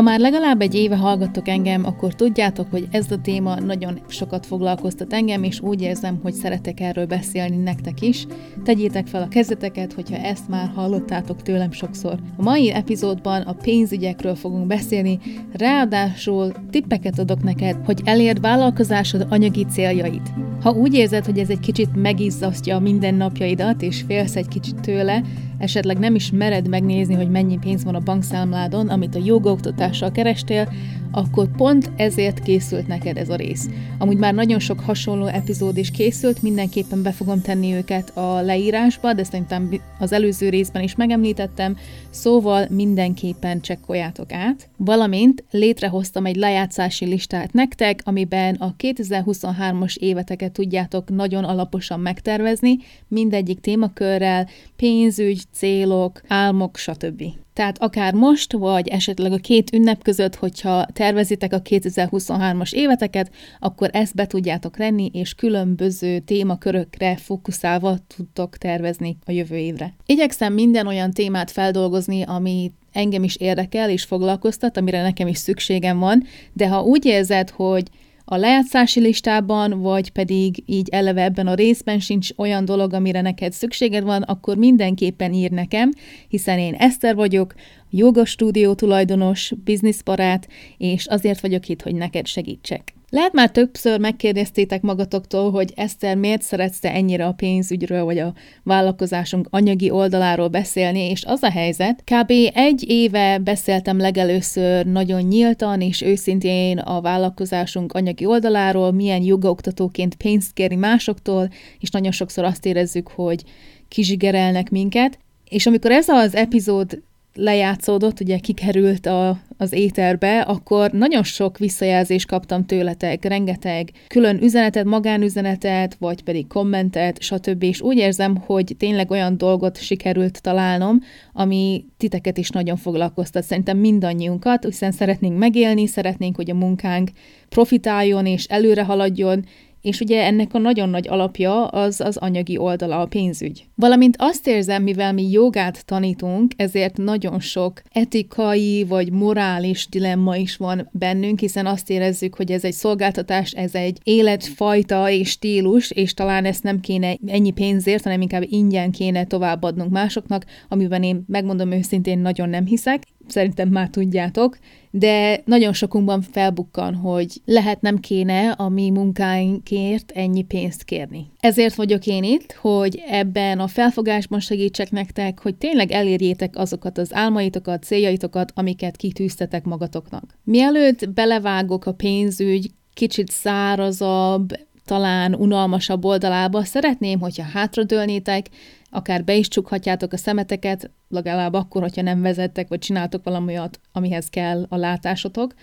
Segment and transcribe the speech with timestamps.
[0.00, 4.46] Ha már legalább egy éve hallgattok engem, akkor tudjátok, hogy ez a téma nagyon sokat
[4.46, 8.26] foglalkoztat engem, és úgy érzem, hogy szeretek erről beszélni nektek is.
[8.64, 12.18] Tegyétek fel a kezeteket, hogyha ezt már hallottátok tőlem sokszor.
[12.36, 15.18] A mai epizódban a pénzügyekről fogunk beszélni,
[15.52, 20.32] ráadásul tippeket adok neked, hogy elérd vállalkozásod anyagi céljait.
[20.60, 25.22] Ha úgy érzed, hogy ez egy kicsit megizzasztja a mindennapjaidat, és félsz egy kicsit tőle,
[25.58, 30.68] esetleg nem is mered megnézni, hogy mennyi pénz van a bankszámládon, amit a jogaoktatással kerestél,
[31.12, 33.68] akkor pont ezért készült neked ez a rész.
[33.98, 39.12] Amúgy már nagyon sok hasonló epizód is készült, mindenképpen be fogom tenni őket a leírásba,
[39.12, 41.76] de szerintem az előző részben is megemlítettem,
[42.10, 44.68] szóval mindenképpen csekkoljátok át.
[44.76, 52.76] Valamint létrehoztam egy lejátszási listát nektek, amiben a 2023-as éveteket tudjátok nagyon alaposan megtervezni,
[53.08, 57.22] mindegyik témakörrel, pénzügy, célok, álmok, stb.
[57.60, 63.90] Tehát akár most, vagy esetleg a két ünnep között, hogyha tervezitek a 2023-as éveteket, akkor
[63.92, 69.94] ezt be tudjátok lenni, és különböző témakörökre fókuszálva tudtok tervezni a jövő évre.
[70.06, 75.98] Igyekszem minden olyan témát feldolgozni, ami engem is érdekel és foglalkoztat, amire nekem is szükségem
[75.98, 77.88] van, de ha úgy érzed, hogy
[78.32, 83.52] a lejátszási listában, vagy pedig így eleve ebben a részben sincs olyan dolog, amire neked
[83.52, 85.90] szükséged van, akkor mindenképpen ír nekem,
[86.28, 87.54] hiszen én Eszter vagyok,
[87.90, 92.94] joga stúdió tulajdonos, bizniszbarát, és azért vagyok itt, hogy neked segítsek.
[93.12, 99.46] Lehet már többször megkérdeztétek magatoktól, hogy Eszter miért szeretsz ennyire a pénzügyről, vagy a vállalkozásunk
[99.50, 102.32] anyagi oldaláról beszélni, és az a helyzet, kb.
[102.54, 110.52] egy éve beszéltem legelőször nagyon nyíltan és őszintén a vállalkozásunk anyagi oldaláról, milyen jogaoktatóként pénzt
[110.52, 113.44] kérni másoktól, és nagyon sokszor azt érezzük, hogy
[113.88, 117.02] kizsigerelnek minket, és amikor ez az epizód
[117.34, 124.84] lejátszódott, ugye kikerült a, az éterbe, akkor nagyon sok visszajelzést kaptam tőletek, rengeteg külön üzenetet,
[124.84, 127.62] magánüzenetet, vagy pedig kommentet, stb.
[127.62, 131.00] És úgy érzem, hogy tényleg olyan dolgot sikerült találnom,
[131.32, 137.10] ami titeket is nagyon foglalkoztat, szerintem mindannyiunkat, hiszen szeretnénk megélni, szeretnénk, hogy a munkánk
[137.48, 139.44] profitáljon és előre haladjon,
[139.82, 143.64] és ugye ennek a nagyon nagy alapja az az anyagi oldala, a pénzügy.
[143.74, 150.56] Valamint azt érzem, mivel mi jogát tanítunk, ezért nagyon sok etikai vagy morális dilemma is
[150.56, 156.14] van bennünk, hiszen azt érezzük, hogy ez egy szolgáltatás, ez egy életfajta és stílus, és
[156.14, 161.72] talán ezt nem kéne ennyi pénzért, hanem inkább ingyen kéne továbbadnunk másoknak, amiben én megmondom
[161.72, 164.58] őszintén nagyon nem hiszek, szerintem már tudjátok,
[164.90, 171.26] de nagyon sokunkban felbukkan, hogy lehet nem kéne a mi munkáinkért ennyi pénzt kérni.
[171.40, 177.14] Ezért vagyok én itt, hogy ebben a felfogásban segítsek nektek, hogy tényleg elérjétek azokat az
[177.14, 180.38] álmaitokat, céljaitokat, amiket kitűztetek magatoknak.
[180.44, 184.48] Mielőtt belevágok a pénzügy kicsit szárazabb,
[184.84, 188.46] talán unalmasabb oldalába, szeretném, hogyha hátradőlnétek,
[188.90, 193.80] akár be is csukhatjátok a szemeteket, legalább akkor, hogyha nem vezettek, vagy csináltok valami olyat,
[193.92, 195.54] amihez kell a látásotok,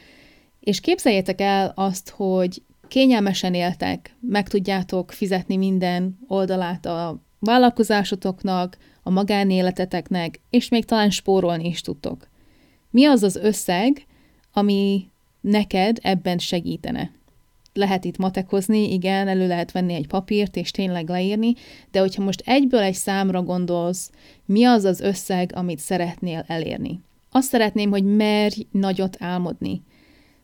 [0.60, 9.10] és képzeljétek el azt, hogy kényelmesen éltek, meg tudjátok fizetni minden oldalát a vállalkozásotoknak, a
[9.10, 12.28] magánéleteteknek, és még talán spórolni is tudtok.
[12.90, 14.06] Mi az az összeg,
[14.54, 15.10] ami
[15.42, 17.12] neked ebben segítene?
[17.78, 21.54] Lehet itt matekozni, igen, elő lehet venni egy papírt, és tényleg leírni,
[21.92, 24.12] de hogyha most egyből egy számra gondolsz,
[24.46, 27.00] mi az az összeg, amit szeretnél elérni?
[27.32, 29.82] Azt szeretném, hogy merj nagyot álmodni.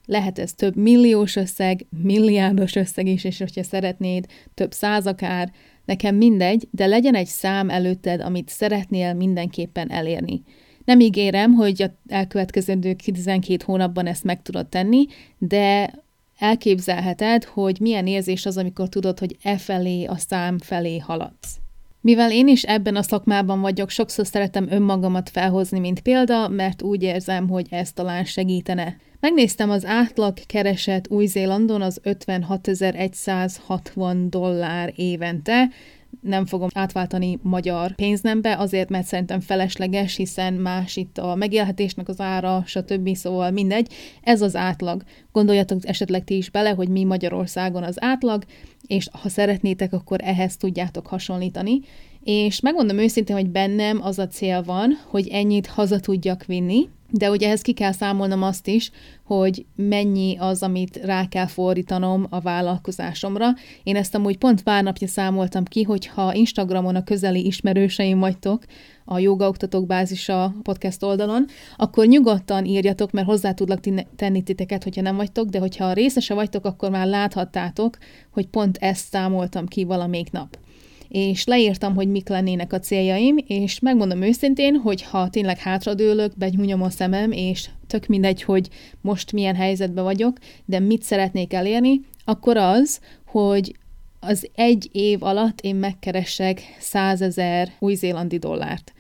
[0.06, 5.52] Lehet ez több milliós összeg, milliárdos összeg is, és hogyha szeretnéd, több száz akár,
[5.86, 10.44] nekem mindegy, de legyen egy szám előtted, amit szeretnél mindenképpen elérni.
[10.86, 15.06] Nem ígérem, hogy a elkövetkezendő 12 hónapban ezt meg tudod tenni,
[15.38, 15.94] de
[16.44, 21.58] elképzelheted, hogy milyen érzés az, amikor tudod, hogy e felé, a szám felé haladsz.
[22.02, 27.04] Mivel én is ebben a szakmában vagyok, sokszor szeretem önmagamat felhozni, mint példa, mert úgy
[27.04, 28.98] érzem, hogy ez talán segítene.
[29.20, 35.70] Megnéztem az átlag kereset Új-Zélandon az 56.160 dollár évente,
[36.22, 42.20] nem fogom átváltani magyar pénznembe, azért, mert szerintem felesleges, hiszen más itt a megélhetésnek az
[42.22, 43.16] ára, stb.
[43.16, 43.94] Szóval mindegy.
[44.22, 45.04] Ez az átlag.
[45.32, 48.44] Gondoljatok esetleg ti is bele, hogy mi Magyarországon az átlag,
[48.88, 51.80] és ha szeretnétek, akkor ehhez tudjátok hasonlítani.
[52.24, 57.30] És megmondom őszintén, hogy bennem az a cél van, hogy ennyit haza tudjak vinni, de
[57.30, 58.92] ugye ehhez ki kell számolnom azt is,
[59.24, 63.48] hogy mennyi az, amit rá kell fordítanom a vállalkozásomra.
[63.84, 68.64] Én ezt amúgy pont pár napja számoltam ki, hogy ha Instagramon a közeli ismerőseim vagytok,
[69.06, 71.46] a jogaoktatók bázisa podcast oldalon,
[71.78, 73.80] akkor nyugodtan írjatok, mert hozzá tudlak
[74.16, 77.98] tenni titeket, hogyha nem vagytok, de hogyha részese vagytok, akkor már láthattátok,
[78.32, 80.58] hogy pont ezt számoltam ki valamelyik nap
[81.14, 86.82] és leírtam, hogy mik lennének a céljaim, és megmondom őszintén, hogy ha tényleg hátradőlök, begyúnyom
[86.82, 88.68] a szemem, és tök mindegy, hogy
[89.02, 93.76] most milyen helyzetben vagyok, de mit szeretnék elérni, akkor az, hogy
[94.20, 98.94] az egy év alatt én megkeresek százezer új-zélandi dollárt.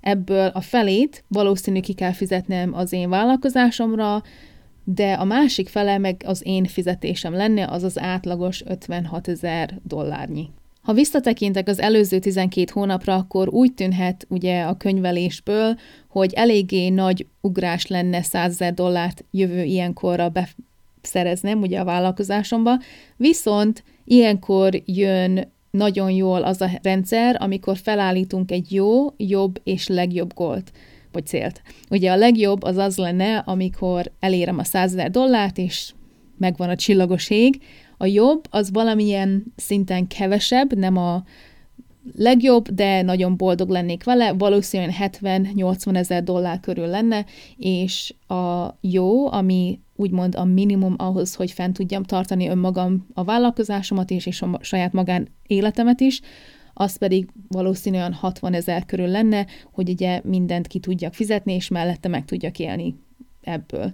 [0.00, 4.22] Ebből a felét valószínű ki kell fizetnem az én vállalkozásomra,
[4.84, 10.48] de a másik fele meg az én fizetésem lenne, az az átlagos 56 ezer dollárnyi.
[10.86, 15.78] Ha visszatekintek az előző 12 hónapra, akkor úgy tűnhet ugye a könyvelésből,
[16.08, 20.32] hogy eléggé nagy ugrás lenne 100 ezer dollárt jövő ilyenkorra
[21.02, 22.78] beszereznem ugye a vállalkozásomba,
[23.16, 30.34] viszont ilyenkor jön nagyon jól az a rendszer, amikor felállítunk egy jó, jobb és legjobb
[30.34, 30.72] gólt
[31.12, 31.62] vagy célt.
[31.90, 35.92] Ugye a legjobb az az lenne, amikor elérem a 100 ezer dollárt, és
[36.38, 37.60] megvan a csillagos ég,
[37.96, 41.24] a jobb az valamilyen szinten kevesebb, nem a
[42.14, 47.24] legjobb, de nagyon boldog lennék vele, valószínűleg 70-80 ezer dollár körül lenne,
[47.56, 54.10] és a jó, ami úgymond a minimum ahhoz, hogy fent tudjam tartani önmagam a vállalkozásomat
[54.10, 56.20] is, és a saját magán életemet is,
[56.74, 62.08] az pedig valószínűleg 60 ezer körül lenne, hogy ugye mindent ki tudjak fizetni, és mellette
[62.08, 62.94] meg tudjak élni
[63.42, 63.92] ebből.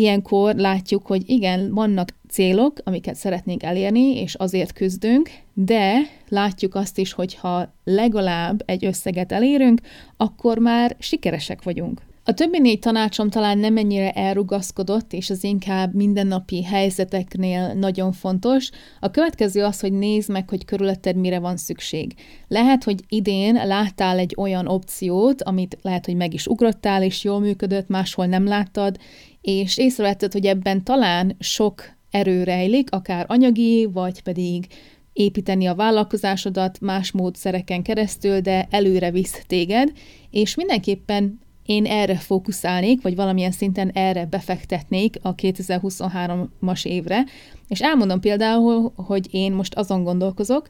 [0.00, 6.98] Ilyenkor látjuk, hogy igen, vannak célok, amiket szeretnénk elérni, és azért küzdünk, de látjuk azt
[6.98, 9.80] is, hogy ha legalább egy összeget elérünk,
[10.16, 12.02] akkor már sikeresek vagyunk.
[12.24, 18.70] A többi négy tanácsom talán nem ennyire elrugaszkodott, és az inkább mindennapi helyzeteknél nagyon fontos.
[19.00, 22.14] A következő az, hogy nézd meg, hogy körülötted mire van szükség.
[22.48, 27.40] Lehet, hogy idén láttál egy olyan opciót, amit lehet, hogy meg is ugrottál, és jól
[27.40, 28.96] működött, máshol nem láttad,
[29.40, 34.66] és észrevetted, hogy ebben talán sok erő rejlik, akár anyagi, vagy pedig
[35.12, 39.92] építeni a vállalkozásodat más módszereken keresztül, de előre visz téged,
[40.30, 47.24] és mindenképpen én erre fókuszálnék, vagy valamilyen szinten erre befektetnék a 2023-as évre,
[47.68, 50.68] és elmondom például, hogy én most azon gondolkozok,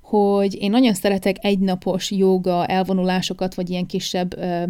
[0.00, 4.62] hogy én nagyon szeretek egynapos joga elvonulásokat, vagy ilyen kisebb ö,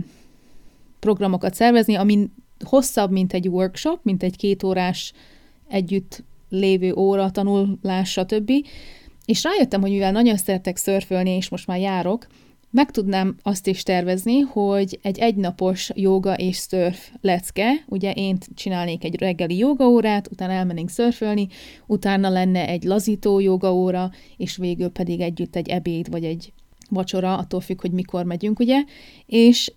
[0.98, 2.32] programokat szervezni, amin
[2.64, 5.12] hosszabb, mint egy workshop, mint egy kétórás
[5.68, 8.52] együtt lévő óra, tanulás, stb.
[9.24, 12.26] És rájöttem, hogy mivel nagyon szeretek szörfölni, és most már járok,
[12.70, 19.04] meg tudnám azt is tervezni, hogy egy egynapos joga és szörf lecke, ugye én csinálnék
[19.04, 21.48] egy reggeli jogaórát, utána elmennénk szörfölni,
[21.86, 26.52] utána lenne egy lazító jogaóra, és végül pedig együtt egy ebéd, vagy egy
[26.90, 28.82] vacsora, attól függ, hogy mikor megyünk, ugye,
[29.26, 29.72] és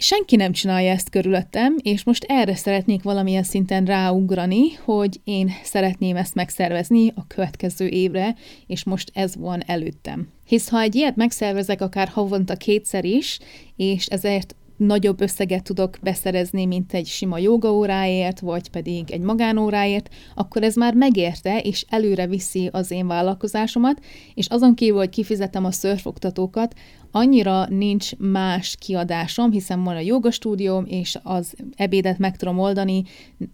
[0.00, 6.16] senki nem csinálja ezt körülöttem, és most erre szeretnék valamilyen szinten ráugrani, hogy én szeretném
[6.16, 8.34] ezt megszervezni a következő évre,
[8.66, 10.28] és most ez van előttem.
[10.46, 13.38] Hisz ha egy ilyet megszervezek akár havonta kétszer is,
[13.76, 14.54] és ezért
[14.86, 20.94] nagyobb összeget tudok beszerezni, mint egy sima jogaóráért, vagy pedig egy magánóráért, akkor ez már
[20.94, 24.04] megérte, és előre viszi az én vállalkozásomat,
[24.34, 26.74] és azon kívül, hogy kifizetem a szörfoktatókat,
[27.10, 33.02] annyira nincs más kiadásom, hiszen van a jogastúdióm, és az ebédet meg tudom oldani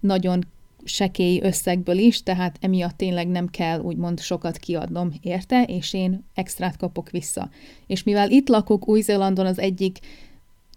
[0.00, 0.44] nagyon
[0.84, 6.76] sekély összegből is, tehát emiatt tényleg nem kell úgymond sokat kiadnom érte, és én extrát
[6.76, 7.50] kapok vissza.
[7.86, 9.98] És mivel itt lakok Új-Zélandon az egyik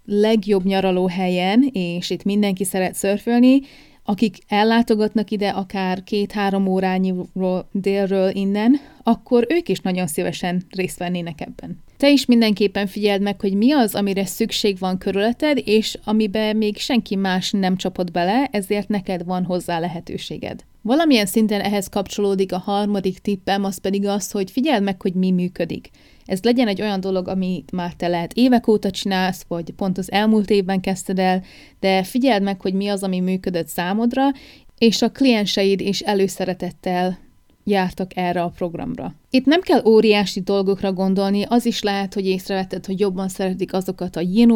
[0.10, 3.60] legjobb nyaralóhelyen, és itt mindenki szeret szörfölni,
[4.04, 11.42] akik ellátogatnak ide akár két-három órányiról délről innen, akkor ők is nagyon szívesen részt vennének
[11.42, 11.84] ebben.
[11.98, 16.78] Te is mindenképpen figyeld meg, hogy mi az, amire szükség van körülötted, és amiben még
[16.78, 20.63] senki más nem csapott bele, ezért neked van hozzá lehetőséged.
[20.82, 25.32] Valamilyen szinten ehhez kapcsolódik a harmadik tippem, az pedig az, hogy figyeld meg, hogy mi
[25.32, 25.89] működik.
[26.30, 30.12] Ez legyen egy olyan dolog, amit már te lehet évek óta csinálsz, vagy pont az
[30.12, 31.44] elmúlt évben kezdted el,
[31.80, 34.32] de figyeld meg, hogy mi az, ami működött számodra,
[34.78, 37.20] és a klienseid is előszeretettel
[37.64, 39.14] jártak erre a programra.
[39.30, 44.16] Itt nem kell óriási dolgokra gondolni, az is lehet, hogy észrevetted, hogy jobban szeretik azokat
[44.16, 44.52] a yin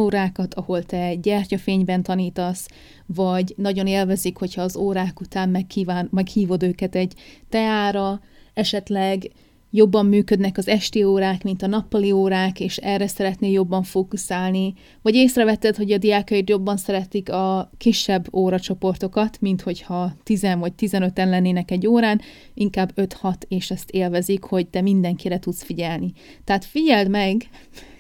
[0.56, 2.68] ahol te gyertyafényben tanítasz,
[3.06, 7.14] vagy nagyon élvezik, hogyha az órák után megkíván, meghívod őket egy
[7.50, 8.22] teára,
[8.54, 9.32] esetleg
[9.76, 15.16] jobban működnek az esti órák, mint a nappali órák, és erre szeretnél jobban fókuszálni, vagy
[15.16, 21.72] észrevetted, hogy a diákaid jobban szeretik a kisebb óracsoportokat, mint hogyha 10 vagy 15 lennének
[21.72, 22.22] egy órán,
[22.54, 26.12] inkább 5-6, és ezt élvezik, hogy te mindenkire tudsz figyelni.
[26.44, 27.50] Tehát figyeld meg,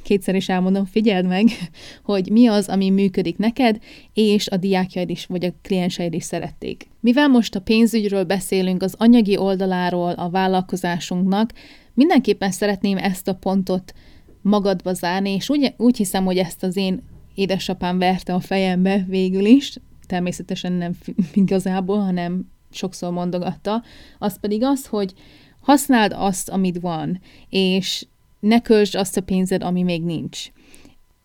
[0.03, 1.47] kétszer is elmondom, figyeld meg,
[2.03, 3.79] hogy mi az, ami működik neked,
[4.13, 6.87] és a diákjaid is, vagy a klienseid is szerették.
[6.99, 11.53] Mivel most a pénzügyről beszélünk, az anyagi oldaláról a vállalkozásunknak,
[11.93, 13.93] mindenképpen szeretném ezt a pontot
[14.41, 17.03] magadba zárni, és úgy, úgy hiszem, hogy ezt az én
[17.35, 20.91] édesapám verte a fejembe végül is, természetesen nem
[21.33, 23.83] igazából, hanem sokszor mondogatta,
[24.19, 25.13] az pedig az, hogy
[25.59, 28.05] használd azt, amit van, és
[28.43, 30.51] ne költsd azt a pénzed, ami még nincs.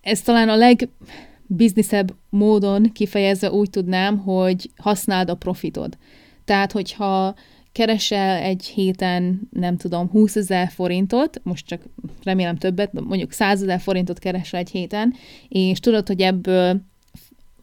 [0.01, 5.99] Ez talán a legbizniszebb módon kifejezve úgy tudnám, hogy használd a profitod.
[6.45, 7.35] Tehát, hogyha
[7.73, 11.83] keresel egy héten, nem tudom, 20 ezer forintot, most csak
[12.23, 15.15] remélem többet, mondjuk 100 ezer forintot keresel egy héten,
[15.49, 16.81] és tudod, hogy ebből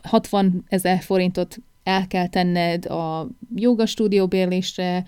[0.03, 5.05] 60 ezer forintot el kell tenned a joga stúdió bérlésre,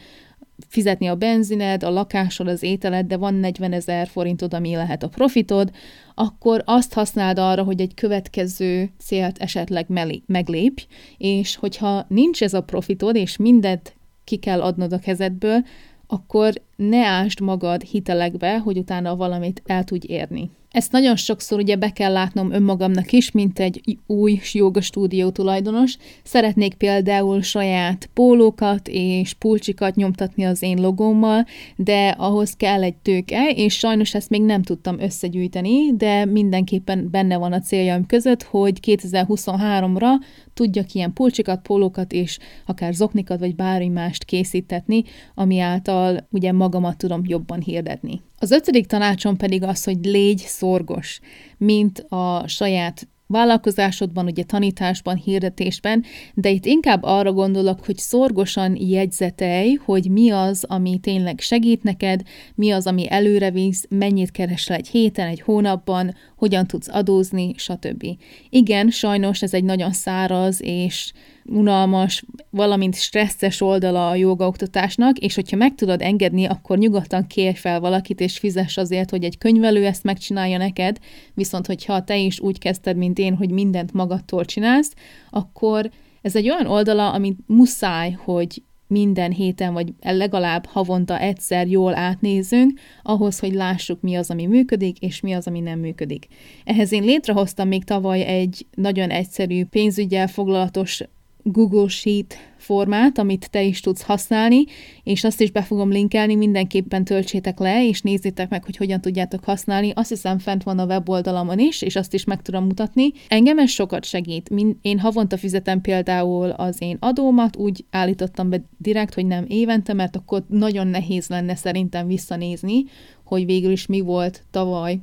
[0.67, 5.09] fizetni a benzined, a lakásod, az ételed, de van 40 ezer forintod, ami lehet a
[5.09, 5.71] profitod,
[6.15, 9.85] akkor azt használd arra, hogy egy következő célt esetleg
[10.25, 10.85] meglépj,
[11.17, 15.65] és hogyha nincs ez a profitod, és mindent ki kell adnod a kezedből,
[16.07, 20.49] akkor ne ásd magad hitelekbe, hogy utána valamit el tudj érni.
[20.77, 25.97] Ezt nagyon sokszor ugye be kell látnom önmagamnak is, mint egy új joga stúdió tulajdonos.
[26.23, 33.49] Szeretnék például saját pólókat és pulcsikat nyomtatni az én logómmal, de ahhoz kell egy tőke,
[33.49, 38.79] és sajnos ezt még nem tudtam összegyűjteni, de mindenképpen benne van a céljaim között, hogy
[38.87, 40.09] 2023-ra
[40.53, 45.03] tudjak ilyen pulcsikat, pólókat és akár zoknikat vagy bármi mást készítetni,
[45.35, 48.21] ami által ugye magamat tudom jobban hirdetni.
[48.39, 51.19] Az ötödik tanácsom pedig az, hogy légy szorgos,
[51.57, 59.73] mint a saját vállalkozásodban, ugye tanításban, hirdetésben, de itt inkább arra gondolok, hogy szorgosan jegyzetelj,
[59.73, 62.21] hogy mi az, ami tényleg segít neked,
[62.55, 68.05] mi az, ami előre visz, mennyit keresel egy héten, egy hónapban, hogyan tudsz adózni, stb.
[68.49, 71.11] Igen, sajnos ez egy nagyon száraz és
[71.47, 77.79] unalmas, valamint stresszes oldala a jogaoktatásnak, és hogyha meg tudod engedni, akkor nyugodtan kérj fel
[77.79, 80.97] valakit, és fizess azért, hogy egy könyvelő ezt megcsinálja neked,
[81.33, 84.93] viszont hogyha te is úgy kezdted, mint én, hogy mindent magadtól csinálsz,
[85.29, 85.89] akkor
[86.21, 92.79] ez egy olyan oldala, amit muszáj, hogy minden héten, vagy legalább havonta egyszer jól átnézzünk,
[93.03, 96.27] ahhoz, hogy lássuk, mi az, ami működik, és mi az, ami nem működik.
[96.63, 101.03] Ehhez én létrehoztam még tavaly egy nagyon egyszerű pénzügyel foglalatos
[101.51, 104.63] Google Sheet formát, amit te is tudsz használni,
[105.03, 109.43] és azt is be fogom linkelni, mindenképpen töltsétek le, és nézzétek meg, hogy hogyan tudjátok
[109.43, 109.91] használni.
[109.95, 113.11] Azt hiszem fent van a weboldalamon is, és azt is meg tudom mutatni.
[113.27, 114.49] Engem ez sokat segít.
[114.81, 120.15] Én havonta fizetem például az én adómat, úgy állítottam be direkt, hogy nem évente, mert
[120.15, 122.83] akkor nagyon nehéz lenne szerintem visszanézni,
[123.23, 124.99] hogy végül is mi volt tavaly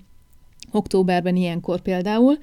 [0.70, 2.38] októberben ilyenkor például,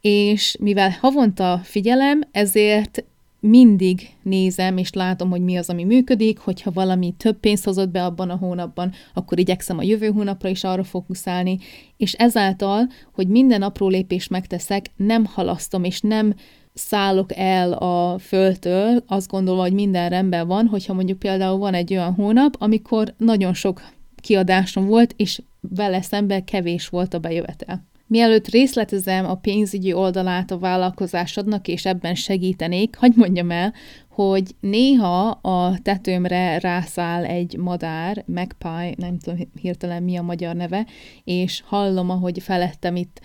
[0.00, 3.04] és mivel havonta figyelem, ezért
[3.48, 8.04] mindig nézem és látom, hogy mi az, ami működik, hogyha valami több pénzt hozott be
[8.04, 11.58] abban a hónapban, akkor igyekszem a jövő hónapra is arra fókuszálni,
[11.96, 16.34] és ezáltal, hogy minden apró lépést megteszek, nem halasztom, és nem
[16.74, 21.92] szállok el a földtől, azt gondolom, hogy minden rendben van, hogyha mondjuk például van egy
[21.92, 23.82] olyan hónap, amikor nagyon sok
[24.16, 27.86] kiadásom volt, és vele szemben kevés volt a bejövetel.
[28.08, 33.74] Mielőtt részletezem a pénzügyi oldalát a vállalkozásodnak, és ebben segítenék, hagyd mondjam el,
[34.08, 40.86] hogy néha a tetőmre rászáll egy madár, magpie, nem tudom hirtelen mi a magyar neve,
[41.24, 43.20] és hallom, ahogy felettem itt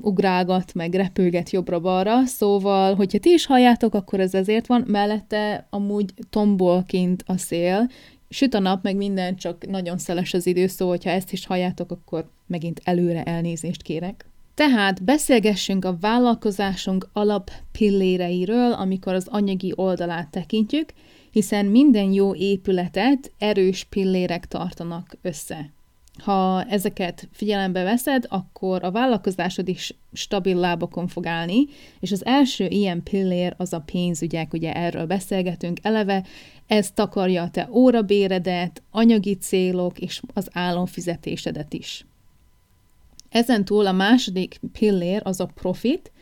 [0.00, 6.14] ugrálgat, meg repülget jobbra-balra, szóval, hogyha ti is halljátok, akkor ez ezért van, mellette amúgy
[6.30, 7.88] tombol kint a szél,
[8.28, 11.90] süt a nap, meg minden, csak nagyon szeles az idő, szóval, hogyha ezt is halljátok,
[11.90, 14.26] akkor megint előre elnézést kérek.
[14.54, 20.92] Tehát beszélgessünk a vállalkozásunk alap pilléreiről, amikor az anyagi oldalát tekintjük,
[21.30, 25.70] hiszen minden jó épületet erős pillérek tartanak össze.
[26.18, 31.66] Ha ezeket figyelembe veszed, akkor a vállalkozásod is stabil lábokon fog állni,
[32.00, 36.24] és az első ilyen pillér az a pénzügyek, ugye erről beszélgetünk eleve,
[36.66, 42.06] ez takarja a te órabéredet, anyagi célok és az álomfizetésedet is.
[43.28, 46.12] Ezen túl a második pillér az a profit,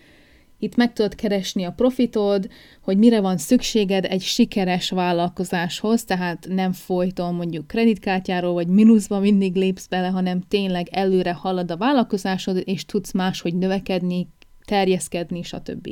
[0.62, 2.48] Itt meg tudod keresni a profitod,
[2.82, 9.54] hogy mire van szükséged egy sikeres vállalkozáshoz, tehát nem folyton mondjuk kreditkártyáról vagy mínuszba mindig
[9.54, 14.28] lépsz bele, hanem tényleg előre halad a vállalkozásod, és tudsz máshogy növekedni,
[14.64, 15.88] terjeszkedni, stb.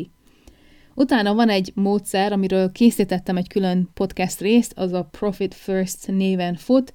[1.00, 6.54] Utána van egy módszer, amiről készítettem egy külön podcast részt, az a Profit First néven
[6.54, 6.92] fut.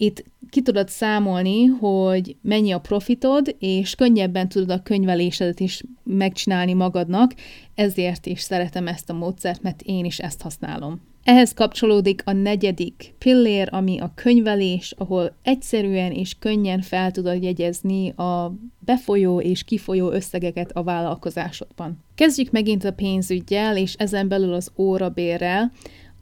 [0.00, 6.72] Itt ki tudod számolni, hogy mennyi a profitod, és könnyebben tudod a könyvelésedet is megcsinálni
[6.72, 7.34] magadnak,
[7.74, 11.00] ezért is szeretem ezt a módszert, mert én is ezt használom.
[11.24, 18.10] Ehhez kapcsolódik a negyedik pillér, ami a könyvelés, ahol egyszerűen és könnyen fel tudod jegyezni
[18.10, 22.04] a befolyó és kifolyó összegeket a vállalkozásodban.
[22.14, 25.72] Kezdjük megint a pénzügyel, és ezen belül az órabérrel.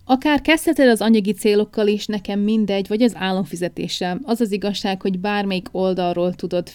[0.09, 4.21] Akár kezdheted az anyagi célokkal is, nekem mindegy, vagy az államfizetéssel.
[4.23, 6.71] Az az igazság, hogy bármelyik oldalról tudod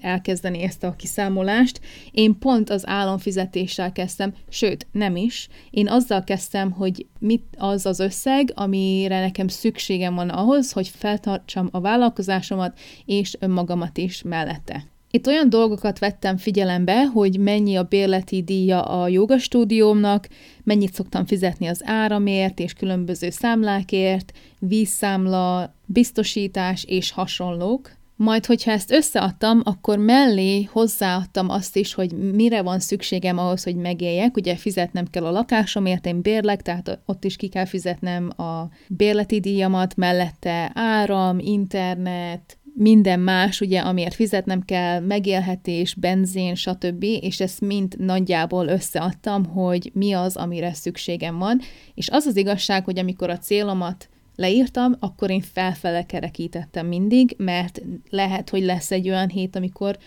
[0.00, 1.80] elkezdeni ezt a kiszámolást.
[2.10, 5.48] Én pont az államfizetéssel kezdtem, sőt, nem is.
[5.70, 11.68] Én azzal kezdtem, hogy mit az az összeg, amire nekem szükségem van ahhoz, hogy feltartsam
[11.72, 14.84] a vállalkozásomat és önmagamat is mellette.
[15.12, 20.28] Itt olyan dolgokat vettem figyelembe, hogy mennyi a bérleti díja a jogastúdiómnak,
[20.64, 27.98] mennyit szoktam fizetni az áramért és különböző számlákért, vízszámla, biztosítás és hasonlók.
[28.16, 33.76] Majd, hogyha ezt összeadtam, akkor mellé hozzáadtam azt is, hogy mire van szükségem ahhoz, hogy
[33.76, 34.36] megéljek.
[34.36, 39.40] Ugye fizetnem kell a lakásomért, én bérlek, tehát ott is ki kell fizetnem a bérleti
[39.40, 47.60] díjamat, mellette áram, internet, minden más, ugye, amiért fizetnem kell, megélhetés, benzin, stb., és ezt
[47.60, 51.60] mind nagyjából összeadtam, hogy mi az, amire szükségem van,
[51.94, 57.82] és az az igazság, hogy amikor a célomat leírtam, akkor én felfele kerekítettem mindig, mert
[58.10, 59.98] lehet, hogy lesz egy olyan hét, amikor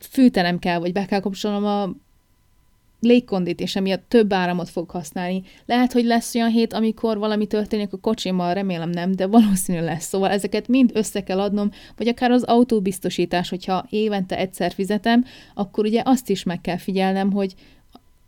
[0.00, 1.94] fűtenem kell, vagy be kell kapcsolnom a
[3.00, 5.42] légkondit, és emiatt több áramot fog használni.
[5.66, 10.06] Lehet, hogy lesz olyan hét, amikor valami történik a kocsimmal, remélem nem, de valószínű lesz.
[10.06, 15.84] Szóval ezeket mind össze kell adnom, vagy akár az autóbiztosítás, hogyha évente egyszer fizetem, akkor
[15.84, 17.54] ugye azt is meg kell figyelnem, hogy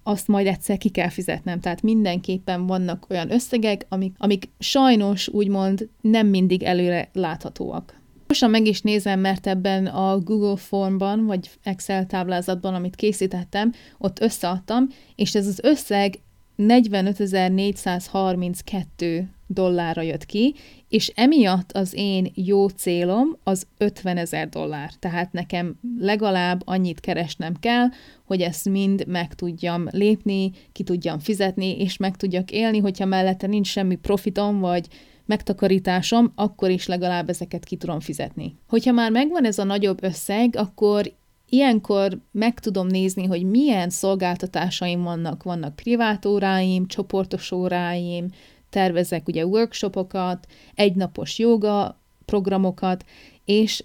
[0.02, 1.60] azt majd egyszer ki kell fizetnem.
[1.60, 8.00] Tehát mindenképpen vannak olyan összegek, amik, amik sajnos úgymond nem mindig előre láthatóak.
[8.32, 14.20] Gyorsan meg is nézem, mert ebben a Google Formban, vagy Excel táblázatban, amit készítettem, ott
[14.20, 16.18] összeadtam, és ez az összeg
[16.58, 20.54] 45.432 dollárra jött ki,
[20.88, 24.92] és emiatt az én jó célom az 50 ezer dollár.
[24.98, 27.86] Tehát nekem legalább annyit keresnem kell,
[28.24, 33.46] hogy ezt mind meg tudjam lépni, ki tudjam fizetni, és meg tudjak élni, hogyha mellette
[33.46, 34.86] nincs semmi profitom, vagy
[35.26, 38.56] megtakarításom, akkor is legalább ezeket ki tudom fizetni.
[38.68, 41.12] Hogyha már megvan ez a nagyobb összeg, akkor
[41.48, 45.42] ilyenkor meg tudom nézni, hogy milyen szolgáltatásaim vannak.
[45.42, 48.28] Vannak privát óráim, csoportos óráim,
[48.70, 53.04] tervezek ugye workshopokat, egynapos joga programokat,
[53.44, 53.84] és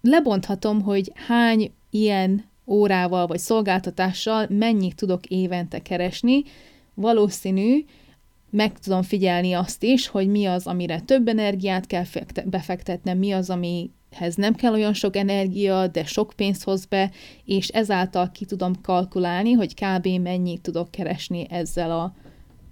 [0.00, 6.42] lebonthatom, hogy hány ilyen órával vagy szolgáltatással mennyit tudok évente keresni.
[6.94, 7.84] Valószínű,
[8.50, 12.04] meg tudom figyelni azt is, hogy mi az, amire több energiát kell
[12.44, 17.10] befektetnem, mi az, amihez nem kell olyan sok energia, de sok pénzt hoz be,
[17.44, 20.06] és ezáltal ki tudom kalkulálni, hogy kb.
[20.06, 22.14] mennyit tudok keresni ezzel a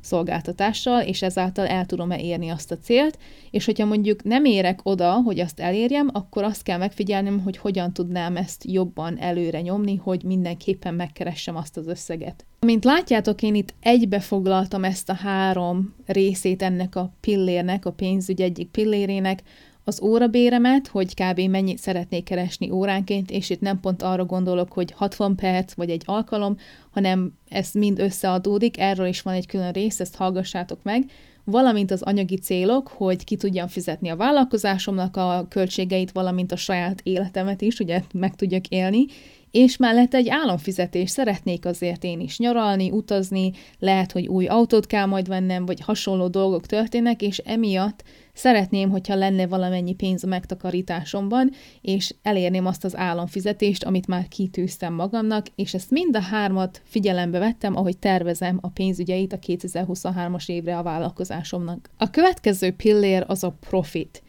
[0.07, 3.19] szolgáltatással, és ezáltal el tudom-e érni azt a célt,
[3.51, 7.93] és hogyha mondjuk nem érek oda, hogy azt elérjem, akkor azt kell megfigyelnem, hogy hogyan
[7.93, 12.45] tudnám ezt jobban előre nyomni, hogy mindenképpen megkeressem azt az összeget.
[12.61, 18.69] Mint látjátok, én itt egybefoglaltam ezt a három részét ennek a pillérnek, a pénzügy egyik
[18.69, 19.43] pillérének,
[19.89, 21.41] az órabéremet, hogy kb.
[21.41, 26.03] mennyit szeretnék keresni óránként, és itt nem pont arra gondolok, hogy 60 perc vagy egy
[26.05, 26.57] alkalom,
[26.91, 31.11] hanem ez mind összeadódik, erről is van egy külön rész, ezt hallgassátok meg,
[31.45, 37.01] valamint az anyagi célok, hogy ki tudjam fizetni a vállalkozásomnak a költségeit, valamint a saját
[37.03, 39.05] életemet is, ugye meg tudjak élni,
[39.51, 41.11] és mellett egy államfizetés.
[41.11, 46.29] Szeretnék azért én is nyaralni, utazni, lehet, hogy új autót kell majd vennem, vagy hasonló
[46.29, 48.05] dolgok történnek, és emiatt
[48.37, 54.95] szeretném, hogyha lenne valamennyi pénz a megtakarításomban, és elérném azt az államfizetést, amit már kitűztem
[54.95, 60.79] magamnak, és ezt mind a hármat figyelembe vettem, ahogy tervezem a pénzügyeit a 2023-as évre
[60.79, 61.91] a vállalkozásomnak.
[61.97, 64.23] A következő pillér az a profit.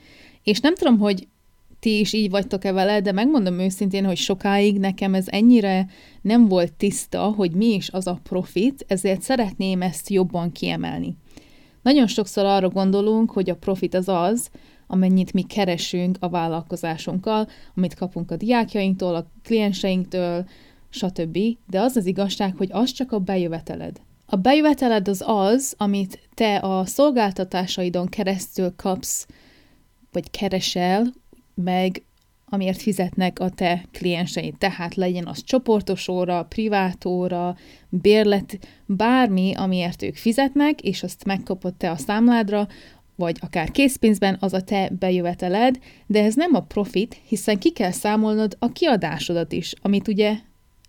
[0.43, 1.28] És nem tudom, hogy
[1.80, 5.88] ti is így vagytok-e vele, de megmondom őszintén, hogy sokáig nekem ez ennyire
[6.22, 11.15] nem volt tiszta, hogy mi is az a profit, ezért szeretném ezt jobban kiemelni.
[11.88, 14.50] Nagyon sokszor arra gondolunk, hogy a profit az az,
[14.88, 20.45] amennyit mi keresünk a vállalkozásunkkal, amit kapunk a diákjainktól, a klienseinktől,
[20.89, 21.38] stb.
[21.69, 24.02] De az az igazság, hogy az csak a bejöveteled.
[24.26, 29.28] A bejöveteled az az, amit te a szolgáltatásaidon keresztül kapsz,
[30.12, 31.13] vagy keresel,
[31.54, 32.04] meg
[32.50, 34.58] amiért fizetnek a te klienseid.
[34.58, 37.56] Tehát legyen az csoportos óra, privát óra,
[37.90, 42.68] bérlet, bármi, amiért ők fizetnek, és azt megkapod te a számládra,
[43.16, 47.92] vagy akár készpénzben, az a te bejöveteled, de ez nem a profit, hiszen ki kell
[47.92, 50.36] számolnod a kiadásodat is, amit ugye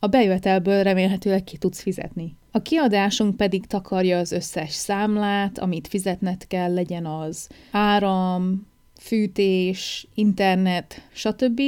[0.01, 2.37] a bejövetelből remélhetőleg ki tudsz fizetni.
[2.51, 8.67] A kiadásunk pedig takarja az összes számlát, amit fizetned kell, legyen az áram,
[8.99, 11.61] fűtés, internet, stb.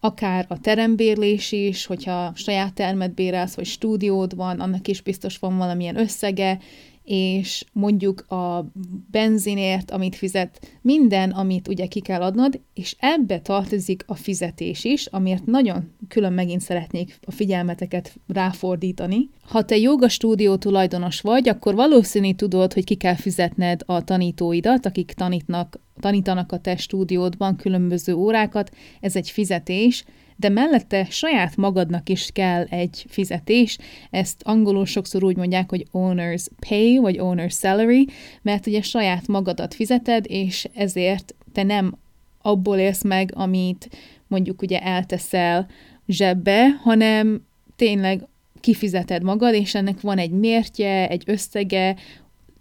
[0.00, 5.56] Akár a terembérlés is, hogyha saját termet bérelsz, vagy stúdiód van, annak is biztos van
[5.56, 6.58] valamilyen összege,
[7.04, 8.70] és mondjuk a
[9.10, 15.06] benzinért, amit fizet, minden, amit ugye ki kell adnod, és ebbe tartozik a fizetés is,
[15.06, 19.30] amiért nagyon külön megint szeretnék a figyelmeteket ráfordítani.
[19.42, 24.86] Ha te joga stúdió tulajdonos vagy, akkor valószínű tudod, hogy ki kell fizetned a tanítóidat,
[24.86, 30.04] akik tanítnak, tanítanak a te stúdiódban különböző órákat, ez egy fizetés,
[30.36, 33.78] de mellette saját magadnak is kell egy fizetés,
[34.10, 38.08] ezt angolul sokszor úgy mondják, hogy owner's pay, vagy owner's salary,
[38.42, 41.98] mert ugye saját magadat fizeted, és ezért te nem
[42.42, 43.88] abból élsz meg, amit
[44.26, 45.66] mondjuk ugye elteszel
[46.06, 48.26] zsebbe, hanem tényleg
[48.60, 51.96] kifizeted magad, és ennek van egy mértje, egy összege,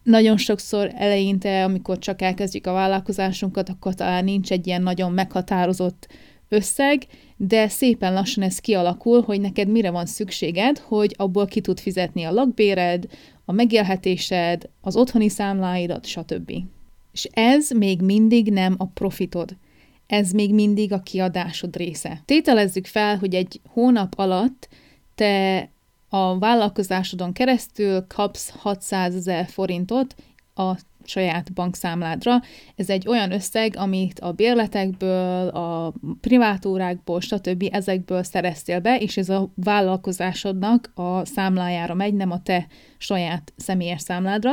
[0.04, 6.08] nagyon sokszor eleinte, amikor csak elkezdjük a vállalkozásunkat, akkor talán nincs egy ilyen nagyon meghatározott
[6.54, 7.04] összeg,
[7.38, 12.24] de szépen lassan ez kialakul, hogy neked mire van szükséged, hogy abból ki tud fizetni
[12.24, 13.06] a lakbéred,
[13.46, 16.52] a megélhetésed, az otthoni számláidat, stb.
[17.14, 19.56] És ez még mindig nem a profitod.
[20.08, 22.22] Ez még mindig a kiadásod része.
[22.26, 24.70] Tételezzük fel, hogy egy hónap alatt
[25.16, 25.70] te
[26.10, 30.16] a vállalkozásodon keresztül kapsz 600 ezer forintot
[30.56, 32.42] a saját bankszámládra.
[32.76, 37.70] Ez egy olyan összeg, amit a bérletekből, a privátórákból, stb.
[37.72, 44.02] ezekből szereztél be, és ez a vállalkozásodnak a számlájára megy, nem a te saját személyes
[44.02, 44.52] számládra,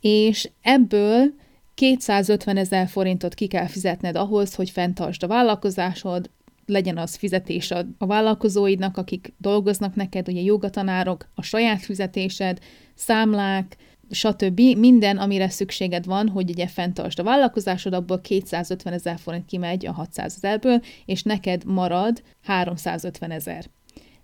[0.00, 1.34] és ebből
[1.74, 6.30] 250 ezer forintot ki kell fizetned ahhoz, hogy fenntartsd a vállalkozásod,
[6.66, 12.58] legyen az fizetés a, a vállalkozóidnak, akik dolgoznak neked, ugye jogatanárok, a saját fizetésed,
[12.94, 13.76] számlák,
[14.10, 14.60] stb.
[14.60, 19.92] Minden, amire szükséged van, hogy ugye fenntartsd a vállalkozásod, abból 250 ezer forint kimegy a
[19.92, 23.64] 600 ezerből, és neked marad 350 ezer.